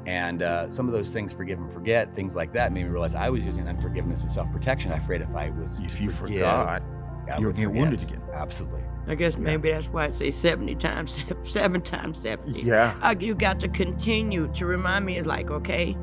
And 0.06 0.42
uh, 0.42 0.70
some 0.70 0.88
of 0.88 0.94
those 0.94 1.10
things, 1.10 1.34
forgive 1.34 1.60
and 1.60 1.72
forget, 1.72 2.16
things 2.16 2.36
like 2.36 2.54
that, 2.54 2.72
made 2.72 2.84
me 2.84 2.90
realize 2.90 3.16
I 3.16 3.30
was 3.30 3.44
using 3.44 3.68
unforgiveness 3.68 4.24
as 4.24 4.34
self 4.34 4.52
protection. 4.52 4.92
I'm 4.92 5.02
afraid 5.02 5.22
if 5.22 5.36
I 5.36 5.50
was 5.52 5.82
If 5.82 5.98
to 5.98 6.04
you 6.04 6.12
forgive, 6.12 6.38
forgot, 6.38 6.82
I 7.32 7.40
you 7.40 7.48
would 7.48 7.56
get 7.56 7.72
wounded 7.72 8.02
again. 8.02 8.22
Absolutely. 8.34 8.82
I 9.08 9.16
guess 9.16 9.38
maybe 9.38 9.72
that's 9.72 9.88
why 9.88 10.06
I 10.06 10.10
say 10.12 10.32
70 10.32 10.76
times, 10.76 11.12
seven, 11.12 11.38
seven 11.46 11.82
times 11.82 12.20
70. 12.20 12.62
Yeah. 12.62 12.98
Uh, 13.02 13.16
you 13.20 13.36
got 13.36 13.60
to 13.62 13.68
continue 13.68 14.48
to 14.54 14.66
remind 14.66 15.06
me, 15.06 15.18
it's 15.18 15.28
like, 15.28 15.50
okay, 15.50 15.98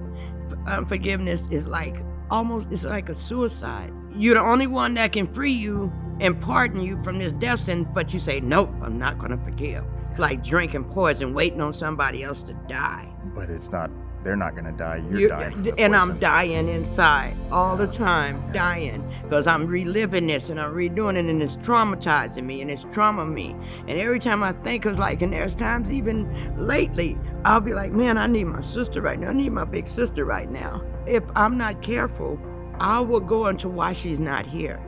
unforgiveness 0.67 1.49
is 1.51 1.67
like 1.67 1.97
almost, 2.31 2.69
it's 2.71 2.85
like 2.85 3.09
a 3.09 3.15
suicide. 3.15 3.93
You're 4.15 4.35
the 4.35 4.41
only 4.41 4.67
one 4.67 4.95
that 4.95 5.13
can 5.13 5.33
free 5.33 5.53
you 5.53 5.93
and 6.21 6.41
pardon 6.41 6.81
you 6.81 7.03
from 7.03 7.19
this 7.19 7.33
death 7.33 7.61
sentence, 7.61 7.89
but 7.95 8.13
you 8.15 8.21
say, 8.21 8.41
nope, 8.41 8.71
I'm 8.83 8.99
not 8.99 9.19
going 9.19 9.31
to 9.31 9.45
forgive. 9.45 9.85
It's 10.11 10.19
like 10.19 10.43
drinking 10.43 10.85
poison, 10.85 11.35
waiting 11.35 11.61
on 11.61 11.75
somebody 11.75 12.23
else 12.25 12.43
to 12.45 12.55
die. 12.69 13.13
But 13.37 13.51
it's 13.51 13.71
not. 13.71 13.91
They're 14.25 14.35
not 14.35 14.57
to 14.65 14.73
die. 14.73 15.05
You're 15.09 15.21
You- 15.21 15.29
dying. 15.29 15.73
and 15.79 15.95
I'm 15.95 16.19
dying 16.19 16.69
inside 16.69 17.37
all 17.53 17.77
the 17.77 17.87
time, 17.87 18.43
dying 18.53 19.05
because 19.23 19.47
I'm 19.47 19.67
reliving 19.69 20.27
this 20.27 20.51
and 20.51 20.59
I'm 20.59 20.75
redoing 20.75 21.15
it, 21.15 21.27
and 21.27 21.41
it's 21.41 21.57
traumatizing 21.59 22.43
me 22.45 22.61
and 22.61 22.69
it's 22.69 22.85
trauma 22.91 23.25
me. 23.25 23.55
And 23.87 23.97
every 24.01 24.19
time 24.19 24.43
I 24.43 24.51
think, 24.51 24.83
cause 24.83 24.99
like, 24.99 25.23
and 25.23 25.33
there's 25.33 25.55
times 25.55 25.93
even 25.93 26.27
lately, 26.59 27.17
I'll 27.45 27.61
be 27.61 27.73
like, 27.73 27.93
man, 27.93 28.19
I 28.19 28.27
need 28.27 28.45
my 28.45 28.61
sister 28.61 29.01
right 29.01 29.21
now. 29.21 29.29
I 29.29 29.33
need 29.33 29.53
my 29.53 29.65
big 29.65 29.87
sister 29.87 30.25
right 30.25 30.51
now. 30.51 30.83
If 31.07 31.23
I'm 31.37 31.57
not 31.57 31.81
careful, 31.83 32.37
I 32.81 32.99
will 32.99 33.21
go 33.21 33.47
into 33.47 33.69
why 33.69 33.93
she's 33.93 34.19
not 34.19 34.45
here. 34.45 34.81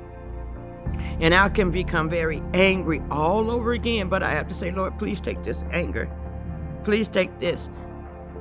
And 1.20 1.32
I 1.32 1.48
can 1.48 1.70
become 1.70 2.10
very 2.10 2.42
angry 2.54 3.02
all 3.08 3.52
over 3.52 3.72
again, 3.72 4.08
but 4.08 4.24
I 4.24 4.30
have 4.30 4.48
to 4.48 4.54
say, 4.54 4.72
Lord, 4.72 4.98
please 4.98 5.20
take 5.20 5.44
this 5.44 5.64
anger. 5.70 6.08
Please 6.82 7.06
take 7.06 7.38
this 7.38 7.68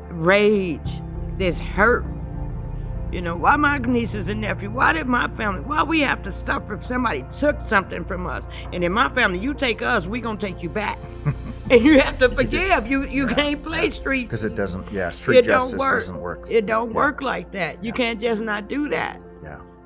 rage, 0.09 1.01
this 1.37 1.59
hurt. 1.59 2.05
You 3.11 3.21
know, 3.21 3.37
why 3.37 3.55
my 3.55 3.77
nieces 3.77 4.27
and 4.27 4.41
nephew? 4.41 4.69
Why 4.69 4.91
did 4.91 5.07
my 5.07 5.29
family? 5.29 5.61
Why 5.61 5.83
we 5.83 6.01
have 6.01 6.21
to 6.23 6.31
suffer 6.31 6.73
if 6.73 6.85
somebody 6.85 7.23
took 7.31 7.61
something 7.61 8.03
from 8.03 8.27
us? 8.27 8.45
And 8.73 8.83
in 8.83 8.91
my 8.91 9.07
family, 9.09 9.39
you 9.39 9.53
take 9.53 9.81
us, 9.81 10.07
we 10.07 10.19
gonna 10.19 10.37
take 10.37 10.61
you 10.61 10.69
back. 10.69 10.99
and 11.71 11.83
you 11.83 12.01
have 12.01 12.17
to 12.19 12.29
forgive. 12.29 12.87
You 12.87 13.05
you 13.05 13.25
can't 13.27 13.63
play 13.63 13.91
street. 13.91 14.23
Because 14.23 14.43
it 14.43 14.55
doesn't. 14.55 14.91
Yeah. 14.91 15.11
Street 15.11 15.37
it 15.37 15.45
justice 15.45 15.79
work. 15.79 16.01
doesn't 16.01 16.19
work. 16.19 16.47
It 16.49 16.65
don't 16.65 16.93
work 16.93 17.21
like 17.21 17.51
that. 17.53 17.83
You 17.83 17.93
can't 17.93 18.19
just 18.19 18.41
not 18.41 18.67
do 18.67 18.89
that. 18.89 19.21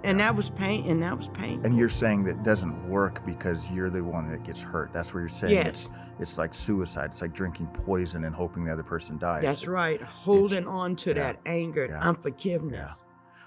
Yeah. 0.03 0.10
And 0.10 0.20
that 0.20 0.36
was 0.36 0.50
pain. 0.50 0.89
And 0.89 1.01
that 1.03 1.15
was 1.15 1.27
pain. 1.29 1.62
And 1.63 1.77
you're 1.77 1.89
saying 1.89 2.24
that 2.25 2.43
doesn't 2.43 2.89
work 2.89 3.25
because 3.25 3.70
you're 3.72 3.89
the 3.89 4.03
one 4.03 4.29
that 4.31 4.43
gets 4.43 4.62
hurt. 4.62 4.91
That's 4.93 5.13
what 5.13 5.20
you're 5.20 5.29
saying. 5.29 5.53
Yes. 5.53 5.67
It's, 5.67 5.89
it's 6.20 6.38
like 6.38 6.53
suicide. 6.53 7.12
It's 7.12 7.22
like 7.22 7.34
drinking 7.34 7.67
poison 7.67 8.25
and 8.25 8.36
hoping 8.36 8.65
the 8.65 8.72
other 8.74 8.84
person 8.84 9.17
dies. 9.17 9.43
That's 9.43 9.67
right. 9.67 10.01
Holding 10.01 10.67
on 10.67 10.96
to 10.98 11.13
that 11.13 11.39
anger, 11.46 11.88
yeah. 11.89 12.00
unforgiveness. 12.01 13.03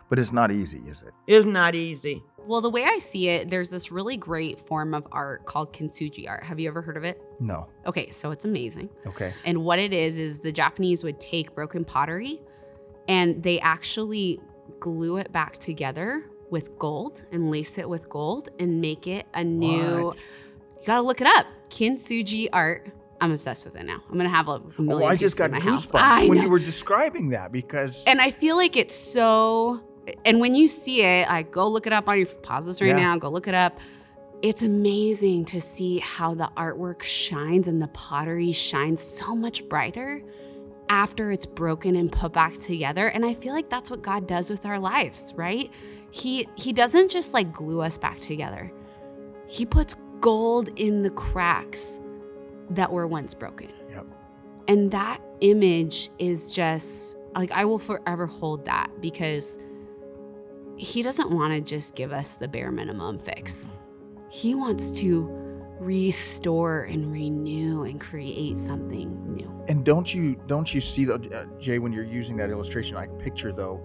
But 0.09 0.19
it's 0.19 0.33
not 0.33 0.51
easy, 0.51 0.79
is 0.89 1.03
it? 1.03 1.13
It's 1.27 1.47
not 1.47 1.75
easy. 1.75 2.23
Well, 2.47 2.61
the 2.61 2.71
way 2.71 2.85
I 2.85 2.99
see 2.99 3.29
it, 3.29 3.49
there's 3.49 3.71
this 3.71 3.91
really 3.91 4.19
great 4.19 4.61
form 4.61 4.93
of 4.93 5.07
art 5.11 5.47
called 5.47 5.73
kintsugi 5.73 6.29
art. 6.29 6.45
Have 6.45 6.61
you 6.61 6.69
ever 6.69 6.83
heard 6.83 6.99
of 6.99 7.05
it? 7.05 7.23
No. 7.41 7.69
Okay, 7.87 8.11
so 8.11 8.31
it's 8.31 8.45
amazing. 8.45 8.91
Okay. 9.07 9.33
And 9.47 9.65
what 9.65 9.79
it 9.79 9.95
is 9.95 10.19
is 10.19 10.41
the 10.41 10.53
Japanese 10.53 11.03
would 11.05 11.19
take 11.21 11.55
broken 11.55 11.85
pottery 11.85 12.43
and 13.09 13.43
they 13.43 13.61
actually 13.61 14.41
glue 14.79 15.17
it 15.17 15.33
back 15.33 15.57
together 15.57 16.23
with 16.55 16.79
gold 16.79 17.23
and 17.33 17.51
lace 17.51 17.79
it 17.79 17.89
with 17.89 18.09
gold 18.09 18.49
and 18.61 18.81
make 18.81 19.09
it 19.09 19.27
a 19.35 19.43
new. 19.43 20.05
What? 20.07 20.25
You 20.81 20.87
gotta 20.87 21.03
look 21.03 21.21
it 21.21 21.27
up. 21.27 21.47
Kintsugi 21.69 22.49
art. 22.53 22.91
I'm 23.21 23.33
obsessed 23.33 23.65
with 23.65 23.75
it 23.75 23.85
now. 23.85 24.01
I'm 24.09 24.17
gonna 24.17 24.29
have 24.29 24.47
a 24.49 24.63
Oh, 24.79 24.83
million 24.83 25.11
I 25.11 25.17
just 25.17 25.39
in 25.41 25.51
got 25.51 25.61
house. 25.63 25.87
goosebumps 25.87 25.93
I 26.01 26.29
when 26.29 26.39
know. 26.39 26.45
you 26.45 26.51
were 26.51 26.61
describing 26.61 27.31
that 27.31 27.51
because 27.51 28.05
And 28.07 28.21
I 28.21 28.31
feel 28.31 28.55
like 28.57 28.77
it's 28.77 28.95
so. 28.95 29.83
And 30.25 30.39
when 30.41 30.55
you 30.55 30.69
see 30.69 31.03
it, 31.03 31.29
I 31.29 31.43
go 31.43 31.67
look 31.69 31.87
it 31.89 31.93
up 31.93 32.09
on 32.09 32.19
your 32.19 32.27
pause 32.27 32.67
this 32.67 32.81
right 32.81 32.89
Yeah. 32.89 32.97
now. 32.97 33.19
Go 33.19 33.29
look 33.31 33.49
it 33.49 33.55
up. 33.55 33.79
it's 34.43 34.63
amazing 34.63 35.47
to 35.47 35.59
see 35.61 35.99
how 36.01 36.35
the 36.35 36.51
artwork 36.57 37.03
shines 37.03 37.67
and 37.67 37.81
the 37.83 37.89
pottery 37.89 38.53
shines 38.53 39.03
so 39.03 39.35
much 39.35 39.67
brighter 39.71 40.23
after 40.89 41.31
it's 41.33 41.47
broken 41.47 41.97
and 41.97 42.13
put 42.13 42.33
back 42.33 42.57
together 42.59 43.09
and 43.09 43.25
i 43.25 43.33
feel 43.35 43.53
like 43.55 43.69
that's 43.71 43.91
what 43.91 44.03
god 44.03 44.27
does 44.27 44.51
with 44.51 44.67
our 44.67 44.79
lives 44.79 45.33
right? 45.37 45.71
He 46.11 46.47
he 46.55 46.73
doesn't 46.73 47.11
just 47.11 47.35
like 47.35 47.53
glue 47.53 47.81
us 47.81 47.99
back 47.99 48.21
together. 48.21 48.71
He 49.49 49.67
puts 49.67 49.97
gold 50.21 50.71
in 50.77 51.03
the 51.03 51.11
cracks 51.11 52.01
that 52.71 52.93
were 52.93 53.07
once 53.07 53.35
broken. 53.35 53.71
Yep. 53.91 54.07
and 54.69 54.91
that 54.93 55.21
image 55.41 56.11
is 56.19 56.53
just 56.53 57.17
like 57.35 57.53
i 57.53 57.65
will 57.65 57.79
forever 57.79 58.27
hold 58.27 58.65
that 58.65 58.89
because 59.01 59.59
he 60.77 61.03
doesn't 61.03 61.31
want 61.31 61.53
to 61.53 61.61
just 61.61 61.95
give 61.95 62.13
us 62.13 62.35
the 62.35 62.49
bare 62.49 62.71
minimum 62.71 63.19
fix. 63.19 63.65
Mm-hmm. 63.67 64.31
He 64.31 64.55
wants 64.55 64.91
to 64.93 65.29
restore 65.79 66.85
and 66.85 67.13
renew 67.13 67.85
and 67.85 68.01
create 68.01 68.59
something 68.59 69.35
new. 69.35 69.51
And 69.69 69.85
don't 69.85 70.13
you 70.13 70.37
don't 70.47 70.73
you 70.73 70.81
see 70.81 71.05
though, 71.05 71.15
uh, 71.15 71.45
Jay, 71.59 71.79
when 71.79 71.93
you're 71.93 72.05
using 72.05 72.37
that 72.37 72.51
illustration, 72.51 72.97
I 72.97 73.07
picture 73.07 73.53
though 73.53 73.83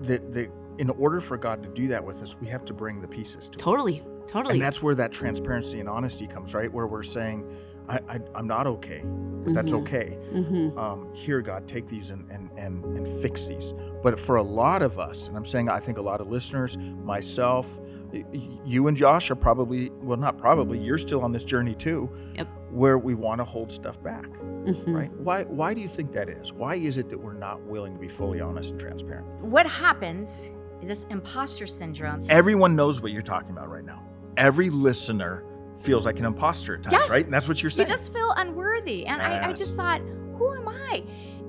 that 0.00 0.32
that 0.32 0.50
in 0.78 0.90
order 0.90 1.20
for 1.20 1.36
God 1.36 1.62
to 1.62 1.68
do 1.68 1.86
that 1.88 2.04
with 2.04 2.20
us, 2.22 2.36
we 2.40 2.46
have 2.48 2.64
to 2.64 2.72
bring 2.72 3.00
the 3.00 3.08
pieces 3.08 3.48
to 3.48 3.58
totally 3.58 4.02
totally. 4.26 4.54
And 4.54 4.62
that's 4.62 4.82
where 4.82 4.94
that 4.94 5.12
transparency 5.12 5.80
and 5.80 5.88
honesty 5.88 6.26
comes, 6.26 6.54
right? 6.54 6.72
Where 6.72 6.86
we're 6.86 7.02
saying, 7.02 7.44
I, 7.88 8.00
I, 8.08 8.20
I'm 8.34 8.46
not 8.46 8.66
okay, 8.66 9.02
but 9.44 9.52
that's 9.54 9.72
Mhm. 9.72 9.80
okay. 9.82 10.18
Mhm. 10.32 10.76
Um, 10.78 11.08
here, 11.14 11.40
God, 11.42 11.68
take 11.68 11.86
these 11.86 12.10
and, 12.10 12.30
and, 12.30 12.50
and, 12.56 12.84
and 12.96 13.06
fix 13.22 13.46
these. 13.46 13.74
But 14.02 14.18
for 14.18 14.36
a 14.36 14.42
lot 14.42 14.82
of 14.82 14.98
us, 14.98 15.28
and 15.28 15.36
I'm 15.36 15.44
saying 15.44 15.68
I 15.68 15.80
think 15.80 15.98
a 15.98 16.02
lot 16.02 16.20
of 16.20 16.28
listeners, 16.28 16.78
myself, 16.78 17.78
y- 18.12 18.24
y- 18.32 18.48
you 18.64 18.88
and 18.88 18.96
Josh 18.96 19.30
are 19.30 19.34
probably, 19.34 19.90
well, 20.02 20.16
not 20.16 20.38
probably, 20.38 20.78
you're 20.78 20.98
still 20.98 21.20
on 21.22 21.32
this 21.32 21.44
journey 21.44 21.74
too, 21.74 22.08
Yep. 22.36 22.48
where 22.70 22.96
we 22.98 23.14
want 23.14 23.40
to 23.40 23.44
hold 23.44 23.70
stuff 23.70 24.02
back, 24.02 24.28
Mhm. 24.28 24.94
right? 24.94 25.12
Why, 25.18 25.44
why 25.44 25.74
do 25.74 25.80
you 25.82 25.88
think 25.88 26.12
that 26.12 26.28
is? 26.30 26.52
Why 26.52 26.76
is 26.76 26.96
it 26.98 27.10
that 27.10 27.18
we're 27.18 27.34
not 27.34 27.62
willing 27.64 27.92
to 27.92 27.98
be 28.00 28.08
fully 28.08 28.40
honest 28.40 28.70
and 28.72 28.80
transparent? 28.80 29.26
What 29.42 29.66
happens, 29.66 30.52
this 30.82 31.04
imposter 31.10 31.66
syndrome, 31.66 32.24
Everyone 32.30 32.74
knows 32.76 33.00
what 33.02 33.10
you're 33.12 33.22
talking 33.22 33.50
about 33.50 33.68
right 33.70 33.84
now. 33.84 34.02
Every 34.36 34.68
listener 34.70 35.44
feels 35.78 36.06
like 36.06 36.18
an 36.18 36.24
imposter 36.24 36.76
at 36.76 36.82
times, 36.84 36.92
Yes. 36.92 37.10
right? 37.10 37.24
And 37.24 37.32
that's 37.34 37.48
what 37.48 37.62
you're 37.62 37.70
saying. 37.70 37.88
You 37.88 37.94
just 37.94 38.12
feel 38.12 38.32
unworthy. 38.36 39.06
And 39.06 39.20
I, 39.20 39.48
I 39.48 39.52
just 39.52 39.74
thought, 39.76 40.00
who 40.36 40.52
am 40.54 40.68
I? 40.68 41.04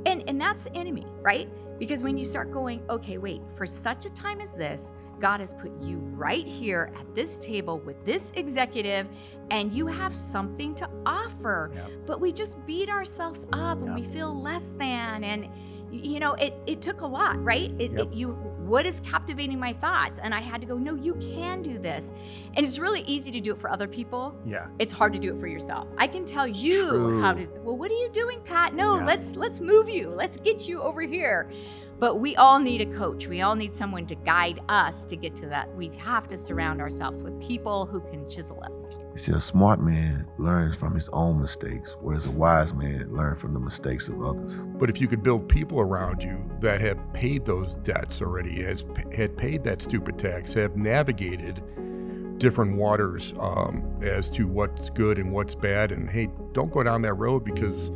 And 0.05 0.23
and 0.27 0.39
that's 0.39 0.63
the 0.63 0.75
enemy, 0.75 1.05
right? 1.21 1.49
Because 1.79 2.03
when 2.03 2.17
you 2.17 2.25
start 2.25 2.51
going, 2.51 2.81
okay, 2.89 3.17
wait, 3.17 3.41
for 3.55 3.65
such 3.65 4.05
a 4.05 4.09
time 4.11 4.39
as 4.39 4.51
this, 4.51 4.91
God 5.19 5.39
has 5.39 5.53
put 5.55 5.71
you 5.81 5.97
right 5.97 6.45
here 6.45 6.91
at 6.99 7.15
this 7.15 7.37
table 7.39 7.79
with 7.79 8.03
this 8.05 8.31
executive, 8.35 9.07
and 9.51 9.71
you 9.73 9.87
have 9.87 10.13
something 10.13 10.75
to 10.75 10.89
offer. 11.05 11.71
But 12.05 12.21
we 12.21 12.31
just 12.31 12.63
beat 12.65 12.89
ourselves 12.89 13.45
up 13.53 13.81
and 13.81 13.95
we 13.95 14.03
feel 14.03 14.33
less 14.39 14.67
than. 14.77 15.23
And 15.23 15.49
you 15.91 16.19
know, 16.19 16.33
it 16.33 16.53
it 16.67 16.81
took 16.81 17.01
a 17.01 17.07
lot, 17.07 17.41
right? 17.43 17.71
It, 17.79 17.91
Yep. 17.91 17.99
it- 18.07 18.13
you 18.13 18.37
what 18.65 18.85
is 18.85 18.99
captivating 19.01 19.59
my 19.59 19.73
thoughts? 19.73 20.19
And 20.21 20.33
I 20.33 20.39
had 20.41 20.59
to 20.61 20.67
go, 20.67 20.77
no, 20.77 20.95
you 20.95 21.13
can 21.15 21.61
do 21.61 21.77
this. 21.77 22.13
And 22.55 22.65
it's 22.65 22.79
really 22.79 23.01
easy 23.01 23.31
to 23.31 23.39
do 23.39 23.53
it 23.53 23.59
for 23.59 23.69
other 23.69 23.87
people 23.87 24.35
yeah. 24.45 24.67
it's 24.79 24.91
hard 24.91 25.13
to 25.13 25.19
do 25.19 25.35
it 25.35 25.39
for 25.39 25.47
yourself. 25.47 25.87
I 25.97 26.07
can 26.07 26.25
tell 26.25 26.47
you 26.47 26.89
True. 26.89 27.21
how 27.21 27.33
to. 27.33 27.47
Well, 27.63 27.77
what 27.77 27.91
are 27.91 27.95
you 27.95 28.09
doing, 28.11 28.41
Pat? 28.41 28.73
No, 28.73 28.97
Yeah. 28.97 29.05
let's 29.05 29.35
let's 29.35 29.59
move 29.61 29.89
you. 29.89 30.09
Let's 30.09 30.37
get 30.37 30.67
you 30.67 30.81
over 30.81 31.01
here. 31.01 31.51
But 31.97 32.19
we 32.19 32.35
all 32.35 32.59
need 32.59 32.81
a 32.81 32.85
coach. 32.85 33.27
We 33.27 33.41
all 33.41 33.55
need 33.55 33.73
someone 33.73 34.05
to 34.07 34.15
guide 34.15 34.59
us 34.67 35.05
to 35.05 35.15
get 35.15 35.35
to 35.37 35.47
that. 35.47 35.73
We 35.75 35.89
have 35.97 36.27
to 36.27 36.37
surround 36.37 36.81
ourselves 36.81 37.23
with 37.23 37.39
people 37.41 37.85
who 37.85 38.01
can 38.01 38.27
chisel 38.29 38.61
us. 38.63 38.89
You 39.13 39.17
see, 39.17 39.31
a 39.31 39.39
smart 39.39 39.79
man 39.79 40.27
learns 40.37 40.75
from 40.75 40.93
his 40.93 41.07
own 41.13 41.39
mistakes, 41.39 41.95
whereas 42.01 42.25
a 42.25 42.31
wise 42.31 42.73
man 42.73 43.15
learns 43.15 43.39
from 43.39 43.53
the 43.53 43.61
mistakes 43.61 44.09
of 44.09 44.21
others. 44.21 44.55
But 44.55 44.89
if 44.89 44.99
you 44.99 45.07
could 45.07 45.23
build 45.23 45.47
people 45.47 45.79
around 45.79 46.21
you 46.21 46.43
that 46.59 46.81
have 46.81 46.99
paid 47.13 47.45
those 47.45 47.75
debts 47.75 48.21
already, 48.21 48.61
has 48.63 48.83
had 49.13 49.37
paid 49.37 49.63
that 49.63 49.81
stupid 49.81 50.19
tax, 50.19 50.53
have 50.53 50.75
navigated 50.75 51.63
different 52.39 52.75
waters 52.75 53.33
um, 53.39 53.97
as 54.01 54.29
to 54.31 54.47
what's 54.47 54.89
good 54.89 55.17
and 55.17 55.31
what's 55.31 55.55
bad, 55.55 55.93
and 55.93 56.09
hey, 56.09 56.27
don't 56.51 56.71
go 56.71 56.83
down 56.83 57.01
that 57.03 57.13
road 57.13 57.45
because 57.45 57.89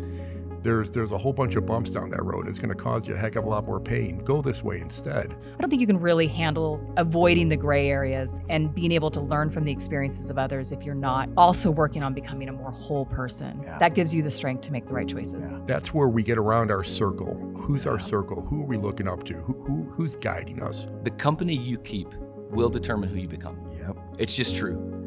there's 0.62 0.92
there's 0.92 1.12
a 1.12 1.18
whole 1.18 1.34
bunch 1.34 1.56
of 1.56 1.66
bumps 1.66 1.90
down 1.90 2.10
that 2.10 2.24
road. 2.24 2.48
It's 2.48 2.60
going 2.60 2.70
to 2.70 2.76
cause 2.76 3.08
you 3.08 3.16
a 3.16 3.18
heck 3.18 3.36
of 3.36 3.46
a 3.46 3.50
lot 3.50 3.66
more 3.66 3.80
pain. 3.80 4.20
Go 4.20 4.42
this 4.42 4.64
way 4.64 4.80
instead. 4.80 5.36
I 5.58 5.62
don't 5.62 5.70
think 5.70 5.82
you 5.82 5.88
can 5.88 6.00
really 6.00 6.28
handle 6.28 6.82
avoiding 6.98 7.50
the 7.50 7.58
gray 7.58 7.90
areas 7.90 8.40
and 8.50 8.74
being 8.74 8.92
able 8.92 9.12
to 9.12 9.22
learn 9.22 9.50
from 9.50 9.64
the 9.64 9.72
experiences 9.72 10.30
of 10.30 10.38
others 10.38 10.72
if 10.72 10.84
you're 10.84 10.96
not 10.96 11.30
also 11.38 11.72
working 11.72 12.04
on 12.04 12.14
becoming 12.14 12.50
a 12.50 12.54
more 12.54 12.72
whole 12.72 13.06
person. 13.06 13.64
That 13.80 13.96
gives 13.96 14.14
you 14.14 14.22
the 14.22 14.32
strength 14.32 14.62
to 14.62 14.72
make 14.72 14.86
the 14.86 14.94
right 14.94 15.08
choices. 15.08 15.54
That's 15.66 15.94
where 15.94 16.08
we 16.08 16.24
get 16.24 16.38
around 16.38 16.72
our 16.72 16.84
circle. 16.84 17.36
Who's 17.58 17.86
our 17.86 18.00
circle? 18.00 18.42
Who 18.42 18.62
are 18.62 18.66
we 18.66 18.78
looking 18.78 19.08
up 19.08 19.24
to? 19.26 19.34
Who, 19.36 19.54
who 19.64 19.84
who's 19.92 20.16
guiding 20.16 20.62
us? 20.62 20.88
The 21.04 21.12
company 21.12 21.56
you 21.56 21.78
keep 21.78 22.14
will 22.50 22.70
determine 22.70 23.10
who 23.10 23.18
you 23.18 23.28
become. 23.28 23.60
Yep. 23.72 23.98
It's 24.18 24.36
just 24.36 24.56
true. 24.56 24.99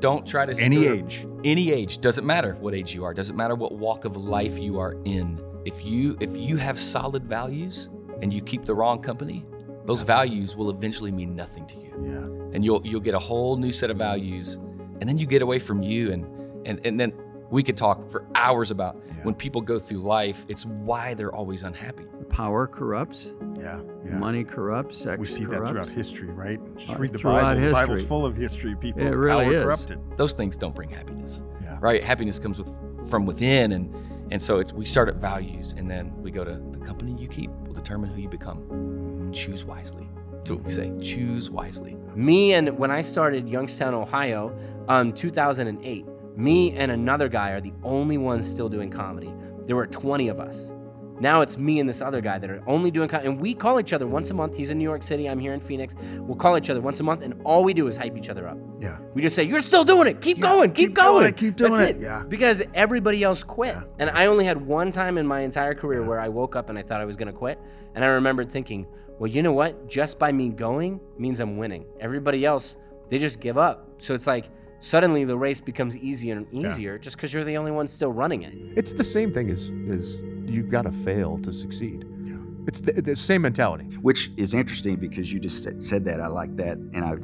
Don't 0.00 0.26
try 0.26 0.46
to 0.46 0.54
Any 0.60 0.86
age. 0.86 1.26
Any 1.44 1.72
age 1.72 2.00
doesn't 2.00 2.26
matter 2.26 2.54
what 2.60 2.74
age 2.74 2.94
you 2.94 3.04
are. 3.04 3.14
Doesn't 3.14 3.36
matter 3.36 3.54
what 3.54 3.72
walk 3.72 4.04
of 4.04 4.16
life 4.16 4.58
you 4.58 4.78
are 4.78 4.96
in. 5.04 5.40
If 5.64 5.84
you 5.84 6.16
if 6.20 6.36
you 6.36 6.56
have 6.56 6.80
solid 6.80 7.24
values 7.24 7.90
and 8.22 8.32
you 8.32 8.40
keep 8.40 8.64
the 8.64 8.74
wrong 8.74 9.00
company, 9.02 9.44
those 9.84 10.02
values 10.02 10.56
will 10.56 10.70
eventually 10.70 11.10
mean 11.10 11.34
nothing 11.34 11.66
to 11.66 11.76
you. 11.76 11.92
Yeah. 12.04 12.54
And 12.54 12.64
you'll 12.64 12.86
you'll 12.86 13.00
get 13.00 13.14
a 13.14 13.18
whole 13.18 13.56
new 13.56 13.72
set 13.72 13.90
of 13.90 13.96
values, 13.96 14.54
and 15.00 15.08
then 15.08 15.18
you 15.18 15.26
get 15.26 15.42
away 15.42 15.58
from 15.58 15.82
you, 15.82 16.12
and 16.12 16.24
and 16.66 16.84
and 16.86 16.98
then 17.00 17.12
we 17.50 17.62
could 17.62 17.76
talk 17.76 18.10
for 18.10 18.26
hours 18.34 18.70
about 18.70 18.96
when 19.22 19.34
people 19.34 19.60
go 19.60 19.78
through 19.78 19.98
life. 19.98 20.44
It's 20.48 20.64
why 20.64 21.14
they're 21.14 21.34
always 21.34 21.62
unhappy. 21.62 22.06
Power 22.28 22.66
corrupts. 22.66 23.32
Yeah, 23.58 23.80
Money 24.04 24.44
corrupts. 24.44 24.96
Sex 24.98 25.18
We 25.18 25.26
see 25.26 25.44
that 25.44 25.56
corrupts. 25.56 25.70
throughout 25.70 25.88
history, 25.88 26.28
right? 26.28 26.60
Just 26.76 26.94
Uh, 26.94 26.98
read 26.98 27.12
the 27.12 27.18
throughout 27.18 27.42
Bible. 27.42 27.60
The 27.62 27.72
Bible's 27.72 28.04
full 28.04 28.26
of 28.26 28.36
history. 28.36 28.74
People, 28.76 29.02
It 29.02 29.10
power 29.10 29.18
really 29.18 29.46
is. 29.46 29.64
corrupted. 29.64 29.98
Those 30.16 30.32
things 30.34 30.56
don't 30.56 30.74
bring 30.74 30.90
happiness. 30.90 31.42
Yeah. 31.62 31.78
Right? 31.80 32.02
Happiness 32.04 32.38
comes 32.38 32.58
with 32.58 32.68
from 33.08 33.24
within, 33.26 33.72
and 33.72 33.94
and 34.32 34.42
so 34.42 34.58
it's 34.58 34.72
we 34.72 34.84
start 34.84 35.08
at 35.08 35.16
values, 35.16 35.74
and 35.78 35.90
then 35.90 36.12
we 36.22 36.30
go 36.30 36.44
to 36.44 36.60
the 36.72 36.78
company 36.80 37.12
you 37.18 37.28
keep 37.28 37.50
will 37.64 37.72
determine 37.74 38.10
who 38.10 38.20
you 38.20 38.28
become. 38.28 39.30
Choose 39.32 39.64
wisely. 39.64 40.08
That's 40.32 40.50
what 40.50 40.62
we 40.64 40.70
say. 40.70 40.92
Choose 41.00 41.50
wisely. 41.50 41.96
Me 42.14 42.52
and 42.54 42.76
when 42.78 42.90
I 42.90 43.00
started 43.00 43.48
Youngstown, 43.48 43.94
Ohio, 43.94 44.52
um, 44.88 45.12
2008, 45.12 46.06
me 46.36 46.72
and 46.72 46.92
another 46.92 47.28
guy 47.28 47.50
are 47.50 47.60
the 47.60 47.72
only 47.82 48.18
ones 48.18 48.46
still 48.48 48.68
doing 48.68 48.90
comedy. 48.90 49.32
There 49.66 49.74
were 49.76 49.86
20 49.86 50.28
of 50.28 50.38
us. 50.38 50.72
Now 51.20 51.40
it's 51.40 51.56
me 51.56 51.80
and 51.80 51.88
this 51.88 52.00
other 52.00 52.20
guy 52.20 52.38
that 52.38 52.50
are 52.50 52.62
only 52.66 52.90
doing 52.90 53.10
and 53.10 53.40
we 53.40 53.54
call 53.54 53.80
each 53.80 53.92
other 53.92 54.06
once 54.06 54.30
a 54.30 54.34
month. 54.34 54.54
He's 54.54 54.70
in 54.70 54.78
New 54.78 54.84
York 54.84 55.02
City, 55.02 55.28
I'm 55.28 55.38
here 55.38 55.54
in 55.54 55.60
Phoenix. 55.60 55.94
We'll 56.18 56.36
call 56.36 56.56
each 56.58 56.70
other 56.70 56.80
once 56.80 57.00
a 57.00 57.02
month, 57.02 57.22
and 57.22 57.40
all 57.44 57.64
we 57.64 57.72
do 57.74 57.86
is 57.86 57.96
hype 57.96 58.16
each 58.16 58.28
other 58.28 58.48
up. 58.48 58.58
Yeah. 58.80 58.98
We 59.14 59.22
just 59.22 59.34
say, 59.34 59.44
"You're 59.44 59.60
still 59.60 59.84
doing 59.84 60.08
it. 60.08 60.20
Keep 60.20 60.40
going. 60.40 60.70
Keep, 60.70 60.88
keep 60.88 60.94
doing 60.94 61.06
going. 61.06 61.26
it, 61.26 61.36
keep 61.36 61.56
doing 61.56 61.72
That's 61.72 61.90
it." 61.90 62.00
Yeah. 62.00 62.24
Because 62.28 62.62
everybody 62.74 63.22
else 63.22 63.42
quit, 63.42 63.76
and 63.98 64.10
I 64.10 64.26
only 64.26 64.44
had 64.44 64.66
one 64.66 64.90
time 64.90 65.18
in 65.18 65.26
my 65.26 65.40
entire 65.40 65.74
career 65.74 66.02
where 66.02 66.20
I 66.20 66.28
woke 66.28 66.56
up 66.56 66.68
and 66.68 66.78
I 66.78 66.82
thought 66.82 67.00
I 67.00 67.04
was 67.04 67.16
going 67.16 67.28
to 67.28 67.32
quit, 67.32 67.58
and 67.94 68.04
I 68.04 68.08
remembered 68.08 68.50
thinking, 68.50 68.86
"Well, 69.18 69.30
you 69.30 69.42
know 69.42 69.52
what? 69.52 69.88
Just 69.88 70.18
by 70.18 70.32
me 70.32 70.50
going 70.50 71.00
means 71.18 71.40
I'm 71.40 71.56
winning. 71.56 71.86
Everybody 72.00 72.44
else, 72.44 72.76
they 73.08 73.18
just 73.18 73.40
give 73.40 73.56
up. 73.56 73.88
So 73.98 74.14
it's 74.14 74.26
like." 74.26 74.50
Suddenly, 74.80 75.24
the 75.24 75.36
race 75.38 75.60
becomes 75.60 75.96
easier 75.96 76.36
and 76.36 76.46
Yeah. 76.52 76.68
easier 76.68 76.98
just 76.98 77.16
because 77.16 77.32
you're 77.32 77.44
the 77.44 77.56
only 77.56 77.70
one 77.72 77.86
still 77.86 78.12
running 78.12 78.42
it. 78.42 78.54
It's 78.76 78.92
the 78.94 79.04
same 79.04 79.32
thing 79.32 79.50
as 79.50 79.70
as 79.90 80.20
you've 80.46 80.68
got 80.70 80.82
to 80.82 80.92
fail 80.92 81.38
to 81.38 81.52
succeed. 81.52 82.04
Yeah. 82.24 82.34
It's 82.68 82.80
the, 82.80 82.92
the 83.02 83.16
same 83.16 83.42
mentality. 83.42 83.84
which 84.02 84.30
is 84.36 84.54
interesting 84.54 84.96
because 84.96 85.32
you 85.32 85.40
just 85.40 85.62
said, 85.62 85.82
said 85.82 86.04
that. 86.04 86.20
I 86.20 86.26
like 86.28 86.56
that, 86.56 86.76
and 86.78 87.04
I. 87.04 87.14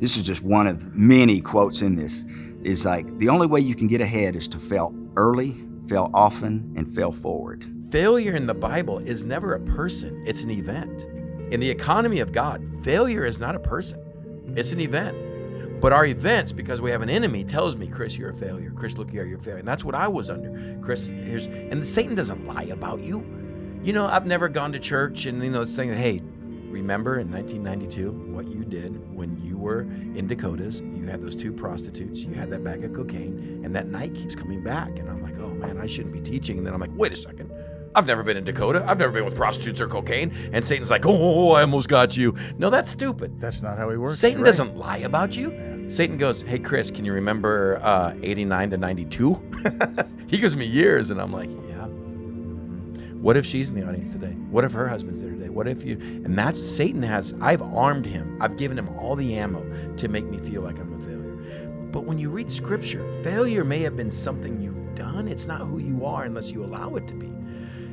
This 0.00 0.16
is 0.16 0.24
just 0.24 0.42
one 0.42 0.66
of 0.66 0.94
many 0.94 1.40
quotes 1.40 1.82
in 1.82 1.96
this. 1.96 2.24
Is 2.62 2.84
like 2.84 3.18
the 3.18 3.28
only 3.28 3.46
way 3.46 3.60
you 3.60 3.74
can 3.76 3.86
get 3.86 4.00
ahead 4.00 4.34
is 4.34 4.48
to 4.48 4.58
fail 4.58 4.92
early, 5.16 5.54
fail 5.88 6.10
often, 6.12 6.74
and 6.76 6.92
fail 6.92 7.12
forward. 7.12 7.64
Failure 7.92 8.34
in 8.34 8.46
the 8.48 8.54
Bible 8.54 8.98
is 8.98 9.22
never 9.22 9.54
a 9.54 9.60
person, 9.60 10.24
it's 10.26 10.42
an 10.42 10.50
event. 10.50 11.04
In 11.52 11.60
the 11.60 11.70
economy 11.70 12.18
of 12.18 12.32
God, 12.32 12.60
failure 12.82 13.24
is 13.24 13.38
not 13.38 13.54
a 13.54 13.60
person, 13.60 14.00
it's 14.56 14.72
an 14.72 14.80
event. 14.80 15.16
But 15.80 15.92
our 15.92 16.06
events, 16.06 16.52
because 16.52 16.80
we 16.80 16.90
have 16.90 17.02
an 17.02 17.10
enemy, 17.10 17.44
tells 17.44 17.76
me, 17.76 17.86
Chris, 17.86 18.16
you're 18.16 18.30
a 18.30 18.34
failure. 18.34 18.72
Chris, 18.74 18.96
look 18.96 19.10
here, 19.10 19.24
you're 19.24 19.38
a 19.38 19.42
failure. 19.42 19.58
And 19.58 19.68
that's 19.68 19.84
what 19.84 19.94
I 19.94 20.08
was 20.08 20.30
under. 20.30 20.78
Chris, 20.82 21.06
here's 21.06 21.46
and 21.46 21.86
Satan 21.86 22.14
doesn't 22.14 22.46
lie 22.46 22.64
about 22.64 23.00
you. 23.00 23.24
You 23.82 23.92
know, 23.92 24.06
I've 24.06 24.26
never 24.26 24.48
gone 24.48 24.72
to 24.72 24.78
church 24.78 25.26
and 25.26 25.42
you 25.42 25.50
know 25.50 25.64
saying, 25.64 25.92
hey, 25.92 26.22
remember 26.68 27.18
in 27.18 27.30
1992 27.30 28.10
what 28.32 28.48
you 28.48 28.64
did 28.64 29.14
when 29.14 29.36
you 29.44 29.56
were 29.56 29.82
in 29.82 30.26
Dakotas? 30.26 30.80
You 30.80 31.06
had 31.06 31.22
those 31.22 31.36
two 31.36 31.52
prostitutes, 31.52 32.20
you 32.20 32.34
had 32.34 32.50
that 32.50 32.64
bag 32.64 32.82
of 32.84 32.94
cocaine, 32.94 33.60
and 33.64 33.74
that 33.76 33.86
night 33.86 34.14
keeps 34.14 34.34
coming 34.34 34.62
back. 34.62 34.88
And 34.98 35.08
I'm 35.08 35.22
like, 35.22 35.38
oh 35.38 35.50
man, 35.50 35.78
I 35.78 35.86
shouldn't 35.86 36.12
be 36.12 36.20
teaching. 36.20 36.58
And 36.58 36.66
then 36.66 36.74
I'm 36.74 36.80
like, 36.80 36.90
wait 36.94 37.12
a 37.12 37.16
second. 37.16 37.52
I've 37.96 38.06
never 38.06 38.22
been 38.22 38.36
in 38.36 38.44
Dakota. 38.44 38.84
I've 38.86 38.98
never 38.98 39.10
been 39.12 39.24
with 39.24 39.34
prostitutes 39.34 39.80
or 39.80 39.88
cocaine. 39.88 40.34
And 40.52 40.66
Satan's 40.66 40.90
like, 40.90 41.06
oh, 41.06 41.52
I 41.52 41.62
almost 41.62 41.88
got 41.88 42.14
you. 42.14 42.36
No, 42.58 42.68
that's 42.68 42.90
stupid. 42.90 43.40
That's 43.40 43.62
not 43.62 43.78
how 43.78 43.88
he 43.88 43.96
works. 43.96 44.18
Satan 44.18 44.42
right. 44.42 44.46
doesn't 44.46 44.76
lie 44.76 44.98
about 44.98 45.34
you. 45.34 45.50
Satan 45.88 46.18
goes, 46.18 46.42
Hey, 46.42 46.58
Chris, 46.58 46.90
can 46.90 47.04
you 47.04 47.12
remember 47.12 47.80
uh, 47.82 48.14
89 48.22 48.70
to 48.70 48.76
92? 48.76 49.42
he 50.26 50.38
gives 50.38 50.56
me 50.56 50.64
years, 50.64 51.10
and 51.10 51.20
I'm 51.20 51.32
like, 51.32 51.48
Yeah. 51.68 51.86
What 53.20 53.36
if 53.36 53.46
she's 53.46 53.68
in 53.68 53.74
the 53.74 53.86
audience 53.86 54.12
today? 54.12 54.32
What 54.50 54.64
if 54.64 54.72
her 54.72 54.88
husband's 54.88 55.20
there 55.20 55.30
today? 55.30 55.48
What 55.48 55.66
if 55.66 55.84
you. 55.84 55.96
And 56.24 56.38
that's 56.38 56.62
Satan 56.62 57.02
has. 57.02 57.34
I've 57.40 57.62
armed 57.62 58.06
him, 58.06 58.36
I've 58.40 58.56
given 58.56 58.78
him 58.78 58.88
all 58.90 59.16
the 59.16 59.34
ammo 59.36 59.64
to 59.96 60.08
make 60.08 60.24
me 60.26 60.38
feel 60.38 60.62
like 60.62 60.78
I'm 60.78 60.92
a 60.92 60.98
failure. 60.98 61.36
But 61.90 62.04
when 62.04 62.18
you 62.18 62.30
read 62.30 62.52
scripture, 62.52 63.04
failure 63.22 63.64
may 63.64 63.80
have 63.80 63.96
been 63.96 64.10
something 64.10 64.60
you've 64.60 64.94
done. 64.94 65.28
It's 65.28 65.46
not 65.46 65.62
who 65.62 65.78
you 65.78 66.04
are 66.04 66.24
unless 66.24 66.50
you 66.50 66.64
allow 66.64 66.94
it 66.96 67.08
to 67.08 67.14
be. 67.14 67.32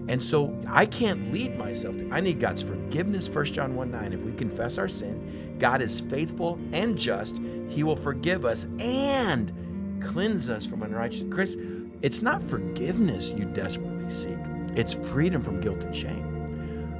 And 0.07 0.21
so 0.21 0.55
I 0.67 0.85
can't 0.85 1.31
lead 1.31 1.57
myself. 1.57 1.97
To, 1.97 2.09
I 2.11 2.19
need 2.19 2.39
God's 2.39 2.61
forgiveness. 2.61 3.29
1 3.29 3.45
John 3.45 3.75
1 3.75 3.91
9. 3.91 4.13
If 4.13 4.19
we 4.21 4.33
confess 4.33 4.77
our 4.77 4.87
sin, 4.87 5.55
God 5.59 5.81
is 5.81 6.01
faithful 6.01 6.59
and 6.71 6.97
just. 6.97 7.39
He 7.69 7.83
will 7.83 7.95
forgive 7.95 8.45
us 8.45 8.65
and 8.79 9.99
cleanse 10.01 10.49
us 10.49 10.65
from 10.65 10.83
unrighteousness. 10.83 11.33
Chris, 11.33 11.55
it's 12.01 12.21
not 12.21 12.43
forgiveness 12.43 13.29
you 13.29 13.45
desperately 13.45 14.09
seek, 14.09 14.37
it's 14.75 14.93
freedom 14.93 15.41
from 15.41 15.61
guilt 15.61 15.81
and 15.83 15.95
shame. 15.95 16.33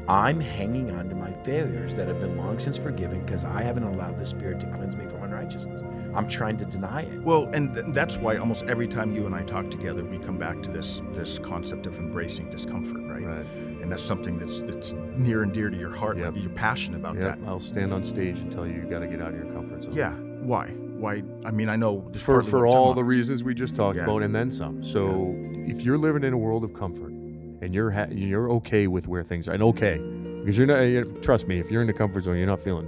I'm 0.07 0.39
hanging 0.39 0.91
on 0.91 1.07
to 1.09 1.15
my 1.15 1.31
failures 1.43 1.93
that 1.95 2.07
have 2.07 2.19
been 2.19 2.37
long 2.37 2.59
since 2.59 2.77
forgiven 2.77 3.23
because 3.25 3.45
I 3.45 3.61
haven't 3.61 3.83
allowed 3.83 4.19
the 4.19 4.25
Spirit 4.25 4.59
to 4.59 4.65
cleanse 4.67 4.95
me 4.95 5.07
from 5.07 5.23
unrighteousness. 5.23 5.81
I'm 6.15 6.27
trying 6.27 6.57
to 6.57 6.65
deny 6.65 7.01
it. 7.03 7.21
Well, 7.23 7.45
and 7.53 7.73
th- 7.73 7.87
that's 7.89 8.17
why 8.17 8.37
almost 8.37 8.65
every 8.65 8.87
time 8.87 9.15
you 9.15 9.25
and 9.25 9.33
I 9.33 9.43
talk 9.43 9.69
together, 9.71 10.03
we 10.03 10.17
come 10.19 10.37
back 10.37 10.61
to 10.63 10.71
this 10.71 11.01
this 11.13 11.39
concept 11.39 11.85
of 11.85 11.97
embracing 11.97 12.49
discomfort, 12.49 13.01
right? 13.03 13.23
Right. 13.25 13.45
And 13.81 13.91
that's 13.91 14.03
something 14.03 14.37
that's 14.37 14.61
that's 14.61 14.93
near 15.17 15.43
and 15.43 15.51
dear 15.53 15.69
to 15.69 15.77
your 15.77 15.93
heart. 15.95 16.17
Yep. 16.17 16.33
You're 16.37 16.49
passionate 16.51 16.97
about 16.97 17.15
Yep, 17.15 17.39
that. 17.39 17.47
I'll 17.47 17.59
stand 17.59 17.93
on 17.93 18.03
stage 18.03 18.39
and 18.39 18.51
tell 18.51 18.65
you 18.67 18.73
you 18.75 18.83
got 18.83 18.99
to 18.99 19.07
get 19.07 19.21
out 19.21 19.29
of 19.33 19.35
your 19.35 19.51
comfort 19.51 19.83
zone. 19.83 19.93
Yeah. 19.93 20.13
Why? 20.13 20.67
Why? 20.69 21.23
I 21.45 21.51
mean, 21.51 21.69
I 21.69 21.75
know 21.75 22.09
for 22.15 22.43
for 22.43 22.67
all 22.67 22.93
the 22.93 23.03
reasons 23.03 23.43
we 23.43 23.53
just 23.53 23.75
talked 23.75 23.97
Yeah. 23.97 24.03
about, 24.03 24.23
and 24.23 24.33
then 24.35 24.51
some. 24.51 24.83
So 24.83 25.35
if 25.67 25.81
you're 25.81 25.97
living 25.97 26.23
in 26.23 26.33
a 26.33 26.37
world 26.37 26.63
of 26.63 26.73
comfort 26.73 27.11
and 27.11 27.73
you're 27.73 27.91
ha- 27.91 28.07
you're 28.11 28.49
okay 28.51 28.87
with 28.87 29.07
where 29.07 29.23
things 29.23 29.47
are, 29.47 29.53
and 29.53 29.63
okay, 29.63 29.97
because 30.41 30.57
you're 30.57 30.67
not. 30.67 30.81
you 30.81 31.03
trust 31.21 31.47
me, 31.47 31.59
if 31.59 31.71
you're 31.71 31.81
in 31.81 31.87
the 31.87 31.93
comfort 31.93 32.21
zone, 32.23 32.37
you're 32.37 32.45
not 32.47 32.59
feeling 32.61 32.87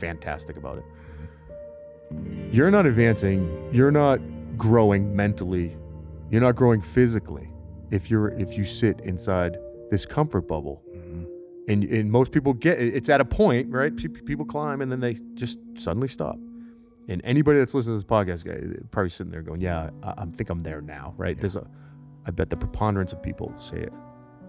fantastic 0.00 0.56
about 0.56 0.78
it. 0.78 0.84
You're 2.52 2.70
not 2.70 2.86
advancing. 2.86 3.70
You're 3.72 3.90
not 3.90 4.20
growing 4.56 5.14
mentally. 5.14 5.76
You're 6.30 6.40
not 6.40 6.56
growing 6.56 6.80
physically. 6.80 7.50
If 7.90 8.10
you're 8.10 8.28
if 8.30 8.56
you 8.56 8.64
sit 8.64 9.00
inside 9.00 9.58
this 9.90 10.06
comfort 10.06 10.48
bubble, 10.48 10.82
mm-hmm. 10.94 11.24
and 11.68 11.84
and 11.84 12.10
most 12.10 12.32
people 12.32 12.52
get 12.52 12.80
it's 12.80 13.08
at 13.08 13.20
a 13.20 13.24
point, 13.24 13.70
right? 13.70 13.94
People 13.96 14.44
climb 14.44 14.80
and 14.80 14.90
then 14.90 15.00
they 15.00 15.16
just 15.34 15.58
suddenly 15.76 16.08
stop. 16.08 16.38
And 17.08 17.20
anybody 17.24 17.60
that's 17.60 17.74
listening 17.74 18.00
to 18.00 18.04
this 18.04 18.10
podcast, 18.10 18.44
guy, 18.44 18.82
probably 18.90 19.10
sitting 19.10 19.30
there 19.30 19.42
going, 19.42 19.60
"Yeah, 19.60 19.90
I, 20.02 20.14
I 20.18 20.24
think 20.26 20.50
I'm 20.50 20.60
there 20.60 20.80
now." 20.80 21.14
Right? 21.16 21.38
There's 21.38 21.54
a, 21.54 21.66
I 22.26 22.32
bet 22.32 22.50
the 22.50 22.56
preponderance 22.56 23.12
of 23.12 23.22
people 23.22 23.52
say 23.56 23.78
it. 23.78 23.92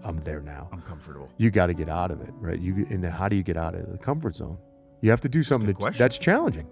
I'm 0.02 0.18
there 0.24 0.40
now. 0.40 0.68
I'm 0.72 0.82
comfortable. 0.82 1.28
You 1.36 1.50
got 1.50 1.66
to 1.66 1.74
get 1.74 1.88
out 1.88 2.10
of 2.10 2.20
it, 2.20 2.30
right? 2.40 2.58
You 2.58 2.86
and 2.90 3.04
how 3.04 3.28
do 3.28 3.36
you 3.36 3.44
get 3.44 3.56
out 3.56 3.74
of 3.74 3.90
the 3.90 3.98
comfort 3.98 4.34
zone? 4.34 4.58
You 5.00 5.10
have 5.10 5.20
to 5.20 5.28
do 5.28 5.44
something 5.44 5.72
that, 5.72 5.94
that's 5.94 6.18
challenging. 6.18 6.66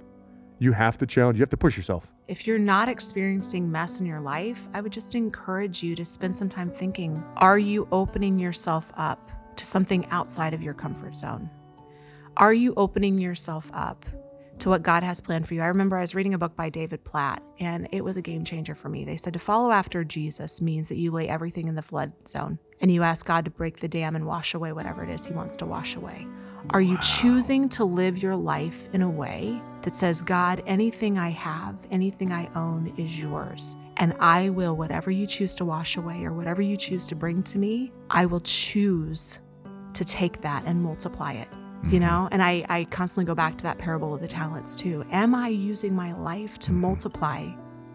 You 0.58 0.72
have 0.72 0.96
to 0.98 1.06
challenge. 1.06 1.38
You 1.38 1.42
have 1.42 1.50
to 1.50 1.56
push 1.56 1.76
yourself. 1.76 2.12
If 2.28 2.46
you're 2.46 2.58
not 2.58 2.88
experiencing 2.88 3.70
mess 3.70 4.00
in 4.00 4.06
your 4.06 4.20
life, 4.20 4.66
I 4.72 4.80
would 4.80 4.92
just 4.92 5.14
encourage 5.14 5.82
you 5.82 5.94
to 5.94 6.04
spend 6.04 6.34
some 6.34 6.48
time 6.48 6.70
thinking 6.70 7.22
Are 7.36 7.58
you 7.58 7.86
opening 7.92 8.38
yourself 8.38 8.92
up 8.96 9.30
to 9.56 9.64
something 9.64 10.06
outside 10.06 10.54
of 10.54 10.62
your 10.62 10.74
comfort 10.74 11.14
zone? 11.14 11.50
Are 12.36 12.54
you 12.54 12.74
opening 12.76 13.18
yourself 13.18 13.70
up 13.74 14.04
to 14.58 14.70
what 14.70 14.82
God 14.82 15.02
has 15.02 15.20
planned 15.20 15.46
for 15.46 15.54
you? 15.54 15.62
I 15.62 15.66
remember 15.66 15.96
I 15.96 16.02
was 16.02 16.14
reading 16.14 16.34
a 16.34 16.38
book 16.38 16.56
by 16.56 16.70
David 16.70 17.04
Platt, 17.04 17.42
and 17.58 17.88
it 17.92 18.02
was 18.02 18.16
a 18.16 18.22
game 18.22 18.44
changer 18.44 18.74
for 18.74 18.88
me. 18.88 19.04
They 19.04 19.16
said 19.16 19.34
to 19.34 19.38
follow 19.38 19.70
after 19.70 20.04
Jesus 20.04 20.60
means 20.60 20.88
that 20.88 20.98
you 20.98 21.10
lay 21.10 21.28
everything 21.28 21.68
in 21.68 21.74
the 21.74 21.82
flood 21.82 22.12
zone 22.26 22.58
and 22.80 22.90
you 22.90 23.02
ask 23.02 23.24
God 23.24 23.44
to 23.44 23.50
break 23.50 23.78
the 23.78 23.88
dam 23.88 24.16
and 24.16 24.26
wash 24.26 24.54
away 24.54 24.72
whatever 24.72 25.04
it 25.04 25.10
is 25.10 25.26
He 25.26 25.32
wants 25.32 25.56
to 25.58 25.66
wash 25.66 25.96
away. 25.96 26.26
Are 26.70 26.80
you 26.80 26.98
choosing 26.98 27.68
to 27.70 27.84
live 27.84 28.18
your 28.18 28.36
life 28.36 28.88
in 28.92 29.02
a 29.02 29.08
way 29.08 29.60
that 29.86 29.94
says, 29.94 30.20
God, 30.20 30.64
anything 30.66 31.16
I 31.16 31.30
have, 31.30 31.78
anything 31.92 32.32
I 32.32 32.50
own 32.56 32.92
is 32.96 33.20
yours, 33.20 33.76
and 33.98 34.14
I 34.18 34.48
will, 34.50 34.76
whatever 34.76 35.12
you 35.12 35.28
choose 35.28 35.54
to 35.54 35.64
wash 35.64 35.96
away 35.96 36.24
or 36.24 36.32
whatever 36.32 36.60
you 36.60 36.76
choose 36.76 37.06
to 37.06 37.14
bring 37.14 37.40
to 37.44 37.56
me, 37.56 37.92
I 38.10 38.26
will 38.26 38.40
choose 38.40 39.38
to 39.94 40.04
take 40.04 40.42
that 40.42 40.64
and 40.66 40.82
multiply 40.82 41.34
it. 41.34 41.46
You 41.84 42.00
mm-hmm. 42.00 42.00
know, 42.00 42.28
and 42.32 42.42
I, 42.42 42.66
I 42.68 42.84
constantly 42.86 43.26
go 43.26 43.36
back 43.36 43.56
to 43.58 43.62
that 43.62 43.78
parable 43.78 44.12
of 44.12 44.20
the 44.20 44.26
talents 44.26 44.74
too. 44.74 45.04
Am 45.12 45.36
I 45.36 45.48
using 45.48 45.94
my 45.94 46.12
life 46.18 46.58
to 46.58 46.72
mm-hmm. 46.72 46.80
multiply 46.80 47.46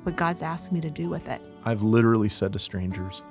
what 0.04 0.16
God's 0.16 0.44
asked 0.44 0.72
me 0.72 0.80
to 0.80 0.90
do 0.90 1.10
with 1.10 1.28
it? 1.28 1.42
I've 1.66 1.84
literally 1.84 2.30
said 2.30 2.54
to 2.54 2.60
strangers, 2.60 3.22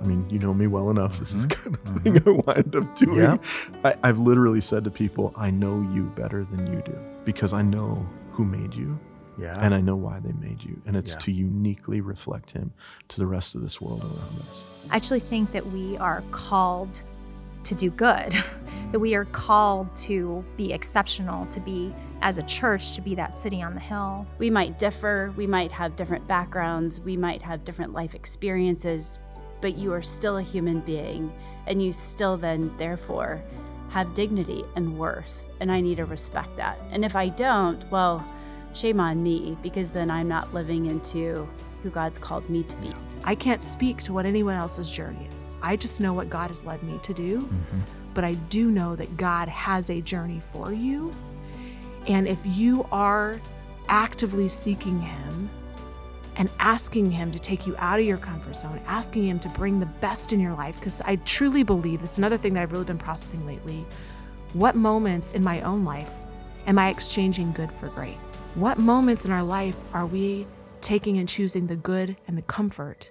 I 0.00 0.04
mean, 0.04 0.30
you 0.30 0.38
know 0.38 0.54
me 0.54 0.68
well 0.68 0.90
enough. 0.90 1.18
This 1.18 1.32
is 1.32 1.48
the 1.48 1.54
kind 1.56 1.74
of 1.74 2.02
thing 2.02 2.22
I 2.24 2.30
wind 2.46 2.76
up 2.76 2.94
doing. 2.94 3.16
Yeah. 3.16 3.38
I, 3.82 3.96
I've 4.04 4.20
literally 4.20 4.60
said 4.60 4.84
to 4.84 4.90
people, 4.92 5.32
I 5.34 5.50
know 5.50 5.80
you 5.92 6.04
better 6.14 6.44
than 6.44 6.72
you 6.72 6.80
do 6.86 6.96
because 7.24 7.52
I 7.52 7.62
know 7.62 8.06
who 8.32 8.44
made 8.44 8.74
you. 8.74 8.98
Yeah. 9.38 9.58
And 9.64 9.74
I 9.74 9.80
know 9.80 9.96
why 9.96 10.20
they 10.20 10.32
made 10.32 10.62
you. 10.62 10.80
And 10.86 10.94
it's 10.96 11.12
Yeah. 11.14 11.18
to 11.20 11.32
uniquely 11.32 12.00
reflect 12.00 12.52
him 12.52 12.72
to 13.08 13.18
the 13.18 13.26
rest 13.26 13.54
of 13.54 13.62
this 13.62 13.80
world 13.80 14.02
around 14.02 14.40
us. 14.48 14.64
I 14.90 14.96
actually 14.96 15.20
think 15.20 15.50
that 15.52 15.66
we 15.72 15.96
are 15.98 16.22
called 16.30 17.02
to 17.64 17.74
do 17.74 17.90
good, 17.90 18.32
that 18.92 18.98
we 19.00 19.14
are 19.14 19.24
called 19.26 19.94
to 19.96 20.44
be 20.56 20.72
exceptional, 20.72 21.46
to 21.46 21.58
be, 21.60 21.92
as 22.20 22.38
a 22.38 22.42
church, 22.44 22.92
to 22.92 23.00
be 23.00 23.14
that 23.16 23.36
city 23.36 23.60
on 23.62 23.74
the 23.74 23.80
hill. 23.80 24.26
We 24.38 24.50
might 24.50 24.78
differ, 24.78 25.32
we 25.36 25.46
might 25.46 25.72
have 25.72 25.96
different 25.96 26.26
backgrounds, 26.28 27.00
we 27.00 27.16
might 27.16 27.42
have 27.42 27.64
different 27.64 27.92
life 27.92 28.14
experiences, 28.14 29.18
but 29.60 29.76
you 29.76 29.92
are 29.92 30.02
still 30.02 30.36
a 30.36 30.42
human 30.42 30.80
being, 30.80 31.32
and 31.66 31.82
you 31.82 31.90
still 31.92 32.36
then, 32.36 32.70
therefore, 32.76 33.42
have 33.94 34.12
dignity 34.12 34.64
and 34.74 34.98
worth. 34.98 35.46
And 35.60 35.70
I 35.70 35.80
need 35.80 35.98
to 35.98 36.04
respect 36.04 36.56
that. 36.56 36.80
And 36.90 37.04
if 37.04 37.14
I 37.14 37.28
don't, 37.28 37.88
well, 37.92 38.26
shame 38.72 38.98
on 38.98 39.22
me, 39.22 39.56
because 39.62 39.92
then 39.92 40.10
I'm 40.10 40.26
not 40.26 40.52
living 40.52 40.86
into 40.86 41.48
who 41.80 41.90
God's 41.90 42.18
called 42.18 42.50
me 42.50 42.64
to 42.64 42.76
be. 42.78 42.92
I 43.22 43.36
can't 43.36 43.62
speak 43.62 44.02
to 44.02 44.12
what 44.12 44.26
anyone 44.26 44.56
else's 44.56 44.90
journey 44.90 45.28
is. 45.38 45.54
I 45.62 45.76
just 45.76 46.00
know 46.00 46.12
what 46.12 46.28
God 46.28 46.50
has 46.50 46.64
led 46.64 46.82
me 46.82 46.98
to 47.04 47.14
do. 47.14 47.42
Mm-hmm. 47.42 47.80
But 48.14 48.24
I 48.24 48.34
do 48.34 48.68
know 48.72 48.96
that 48.96 49.16
God 49.16 49.48
has 49.48 49.88
a 49.90 50.00
journey 50.00 50.40
for 50.40 50.72
you. 50.72 51.12
And 52.08 52.26
if 52.26 52.44
you 52.44 52.88
are 52.90 53.40
actively 53.86 54.48
seeking 54.48 55.00
Him 55.00 55.48
and 56.36 56.50
asking 56.58 57.10
Him 57.10 57.30
to 57.32 57.38
take 57.38 57.66
you 57.66 57.74
out 57.78 57.98
of 57.98 58.06
your 58.06 58.18
comfort 58.18 58.56
zone, 58.56 58.80
asking 58.86 59.24
Him 59.24 59.38
to 59.40 59.48
bring 59.50 59.80
the 59.80 59.86
best 59.86 60.32
in 60.32 60.40
your 60.40 60.54
life, 60.54 60.76
because 60.78 61.00
I 61.04 61.16
truly 61.16 61.62
believe 61.62 62.00
this 62.00 62.12
is 62.12 62.18
another 62.18 62.38
thing 62.38 62.54
that 62.54 62.62
I've 62.62 62.72
really 62.72 62.84
been 62.84 62.98
processing 62.98 63.46
lately. 63.46 63.86
What 64.52 64.76
moments 64.76 65.32
in 65.32 65.42
my 65.42 65.60
own 65.62 65.84
life 65.84 66.12
am 66.66 66.78
I 66.78 66.88
exchanging 66.88 67.52
good 67.52 67.72
for 67.72 67.88
great? 67.88 68.16
What 68.54 68.78
moments 68.78 69.24
in 69.24 69.32
our 69.32 69.42
life 69.42 69.76
are 69.92 70.06
we 70.06 70.46
taking 70.80 71.18
and 71.18 71.28
choosing 71.28 71.66
the 71.66 71.76
good 71.76 72.16
and 72.28 72.36
the 72.38 72.42
comfort 72.42 73.10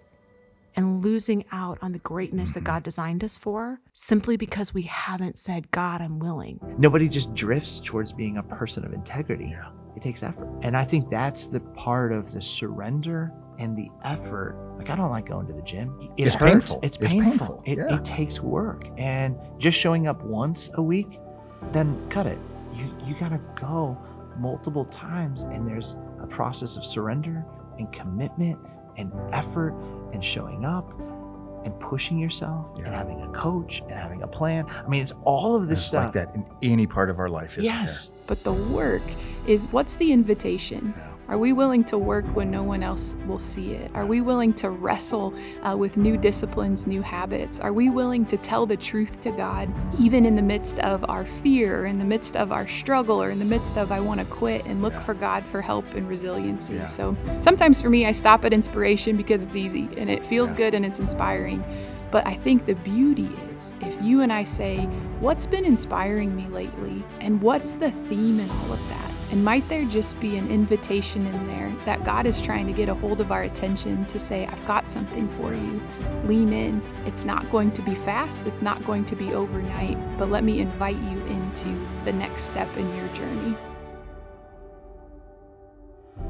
and 0.75 1.03
losing 1.03 1.45
out 1.51 1.77
on 1.81 1.91
the 1.91 1.99
greatness 1.99 2.51
that 2.51 2.59
mm-hmm. 2.59 2.67
God 2.67 2.83
designed 2.83 3.23
us 3.23 3.37
for 3.37 3.79
simply 3.93 4.37
because 4.37 4.73
we 4.73 4.83
haven't 4.83 5.37
said, 5.37 5.69
God, 5.71 6.01
I'm 6.01 6.19
willing? 6.19 6.59
Nobody 6.77 7.09
just 7.09 7.33
drifts 7.33 7.79
towards 7.83 8.11
being 8.11 8.37
a 8.37 8.43
person 8.43 8.85
of 8.85 8.93
integrity. 8.93 9.55
It 9.95 10.01
takes 10.01 10.23
effort. 10.23 10.47
And 10.61 10.75
I 10.75 10.83
think 10.83 11.09
that's 11.09 11.45
the 11.45 11.59
part 11.59 12.11
of 12.11 12.31
the 12.31 12.41
surrender 12.41 13.31
and 13.59 13.75
the 13.77 13.89
effort. 14.03 14.55
Like, 14.77 14.89
I 14.89 14.95
don't 14.95 15.11
like 15.11 15.27
going 15.27 15.45
to 15.47 15.53
the 15.53 15.61
gym. 15.61 16.11
It 16.17 16.25
It's 16.27 16.35
hurts. 16.35 16.51
painful. 16.51 16.79
It's 16.81 16.97
It's 16.97 17.13
painful. 17.13 17.29
painful. 17.31 17.63
It, 17.65 17.77
Yeah. 17.77 17.95
it 17.95 18.03
takes 18.05 18.41
work. 18.41 18.85
And 18.97 19.37
just 19.59 19.77
showing 19.79 20.07
up 20.07 20.23
once 20.23 20.69
a 20.73 20.81
week, 20.81 21.19
then 21.71 21.95
cut 22.09 22.25
it. 22.25 22.39
You, 22.73 22.85
you 23.05 23.15
got 23.19 23.29
to 23.29 23.39
go 23.55 23.95
multiple 24.39 24.85
times. 24.85 25.43
And 25.43 25.67
there's 25.67 25.95
a 26.21 26.25
process 26.27 26.75
of 26.75 26.83
surrender 26.83 27.45
and 27.77 27.91
commitment 27.93 28.57
and 28.97 29.11
effort 29.31 29.73
and 30.13 30.23
showing 30.25 30.65
up 30.65 30.91
and 31.63 31.79
pushing 31.79 32.17
yourself 32.17 32.65
and 32.77 32.87
having 32.87 33.21
a 33.21 33.27
coach 33.29 33.81
and 33.81 33.91
having 33.91 34.23
a 34.23 34.27
plan. 34.27 34.65
I 34.67 34.87
mean, 34.89 35.01
it's 35.01 35.13
all 35.23 35.55
of 35.55 35.67
this 35.67 35.79
It's 35.79 35.87
stuff. 35.87 36.05
like 36.05 36.13
that 36.13 36.35
in 36.35 36.45
any 36.63 36.85
part 36.87 37.09
of 37.09 37.19
our 37.19 37.29
life, 37.29 37.53
isn't 37.53 37.63
Yes. 37.63 38.09
But 38.27 38.43
the 38.43 38.51
work 38.53 39.01
is 39.47 39.67
what's 39.67 39.95
the 39.95 40.11
invitation? 40.11 40.93
Are 41.29 41.37
we 41.37 41.53
willing 41.53 41.85
to 41.85 41.97
work 41.97 42.25
when 42.35 42.51
no 42.51 42.63
one 42.63 42.83
else 42.83 43.15
will 43.25 43.39
see 43.39 43.71
it? 43.71 43.89
Are 43.95 44.05
we 44.05 44.19
willing 44.19 44.53
to 44.55 44.69
wrestle 44.69 45.33
uh, 45.63 45.75
with 45.75 45.95
new 45.95 46.17
disciplines, 46.17 46.85
new 46.85 47.01
habits? 47.01 47.61
Are 47.61 47.71
we 47.71 47.89
willing 47.89 48.25
to 48.25 48.37
tell 48.37 48.65
the 48.65 48.75
truth 48.75 49.21
to 49.21 49.31
God, 49.31 49.73
even 49.97 50.25
in 50.25 50.35
the 50.35 50.41
midst 50.41 50.79
of 50.79 51.09
our 51.09 51.25
fear, 51.25 51.85
in 51.85 51.97
the 51.97 52.05
midst 52.05 52.35
of 52.35 52.51
our 52.51 52.67
struggle, 52.67 53.23
or 53.23 53.29
in 53.29 53.39
the 53.39 53.45
midst 53.45 53.77
of 53.77 53.91
I 53.91 54.01
want 54.01 54.19
to 54.19 54.25
quit 54.25 54.65
and 54.65 54.81
look 54.81 54.93
for 55.01 55.13
God 55.13 55.45
for 55.45 55.61
help 55.61 55.91
and 55.95 56.09
resiliency? 56.09 56.79
So 56.87 57.15
sometimes 57.39 57.81
for 57.81 57.89
me, 57.89 58.05
I 58.05 58.11
stop 58.11 58.43
at 58.43 58.51
inspiration 58.51 59.15
because 59.15 59.43
it's 59.43 59.55
easy 59.55 59.87
and 59.95 60.09
it 60.09 60.25
feels 60.25 60.51
good 60.51 60.73
and 60.73 60.85
it's 60.85 60.99
inspiring. 60.99 61.63
But 62.11 62.27
I 62.27 62.35
think 62.35 62.65
the 62.65 62.75
beauty 62.75 63.31
is 63.55 63.73
if 63.81 63.99
you 64.03 64.21
and 64.21 64.31
I 64.31 64.43
say, 64.43 64.81
What's 65.19 65.47
been 65.47 65.63
inspiring 65.63 66.35
me 66.35 66.47
lately? 66.47 67.01
And 67.21 67.41
what's 67.41 67.75
the 67.75 67.91
theme 67.91 68.41
in 68.41 68.49
all 68.49 68.73
of 68.73 68.89
that? 68.89 69.02
And 69.33 69.43
might 69.43 69.67
there 69.67 69.83
just 69.85 70.19
be 70.19 70.37
an 70.37 70.47
invitation 70.51 71.25
in 71.25 71.47
there 71.47 71.73
that 71.85 72.03
God 72.03 72.27
is 72.27 72.39
trying 72.39 72.67
to 72.67 72.71
get 72.71 72.87
a 72.87 72.93
hold 72.93 73.19
of 73.19 73.31
our 73.31 73.41
attention 73.41 74.05
to 74.05 74.19
say, 74.19 74.45
I've 74.45 74.63
got 74.67 74.91
something 74.91 75.27
for 75.39 75.55
you. 75.55 75.81
Lean 76.25 76.53
in. 76.53 76.83
It's 77.07 77.23
not 77.23 77.49
going 77.49 77.71
to 77.71 77.81
be 77.81 77.95
fast, 77.95 78.45
it's 78.45 78.61
not 78.61 78.85
going 78.85 79.05
to 79.05 79.15
be 79.15 79.33
overnight, 79.33 79.97
but 80.19 80.29
let 80.29 80.43
me 80.43 80.59
invite 80.59 80.97
you 80.97 81.17
into 81.25 81.75
the 82.05 82.13
next 82.13 82.43
step 82.43 82.69
in 82.77 82.95
your 82.95 83.07
journey. 83.07 83.55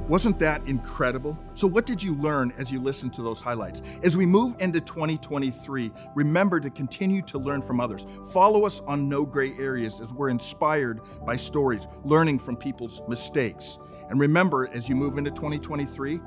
Wasn't 0.10 0.38
that 0.40 0.62
incredible? 0.68 1.40
So, 1.54 1.66
what 1.66 1.86
did 1.86 2.04
you 2.04 2.16
learn 2.16 2.54
as 2.58 2.70
you 2.70 2.82
listened 2.82 3.14
to 3.14 3.22
those 3.22 3.40
highlights? 3.40 3.82
As 4.04 4.18
we 4.18 4.26
move 4.26 4.54
into 4.60 4.82
2023, 4.82 5.92
remember 6.14 6.60
to 6.60 6.70
continue 6.70 7.22
to 7.22 7.38
learn 7.38 7.62
from 7.62 7.80
others. 7.80 8.06
Follow 8.34 8.66
us 8.66 8.82
on 8.82 9.08
No 9.08 9.26
Gray 9.26 9.54
Areas 9.58 10.02
as 10.02 10.14
we're 10.14 10.28
inspired 10.28 11.00
by 11.26 11.38
stories, 11.38 11.88
learning 12.04 12.40
from 12.40 12.58
people's 12.58 13.02
mistakes. 13.08 13.80
And 14.10 14.20
remember, 14.20 14.68
as 14.74 14.90
you 14.90 14.96
move 14.96 15.18
into 15.18 15.32
2023, 15.32 16.20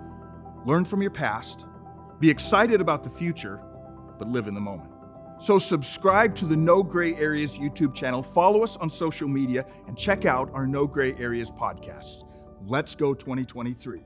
learn 0.65 0.87
from 0.87 1.03
your 1.03 1.11
past, 1.11 1.67
be 2.19 2.31
excited 2.31 2.81
about 2.81 3.05
the 3.05 3.11
future, 3.11 3.61
but 4.19 4.27
live 4.27 4.49
in 4.49 4.55
the 4.55 4.61
moment. 4.61 4.91
So, 5.37 5.59
subscribe 5.59 6.35
to 6.37 6.47
the 6.47 6.57
No 6.57 6.83
Gray 6.83 7.15
Areas 7.17 7.59
YouTube 7.59 7.95
channel, 7.95 8.23
follow 8.23 8.63
us 8.63 8.79
on 8.79 8.89
social 8.89 9.29
media, 9.29 9.67
and 9.87 9.99
check 9.99 10.25
out 10.25 10.51
our 10.55 10.67
No 10.67 10.87
Gray 10.87 11.15
Areas 11.19 11.51
podcasts. 11.51 12.26
Let's 12.65 12.95
go 12.95 13.15
2023. 13.15 14.03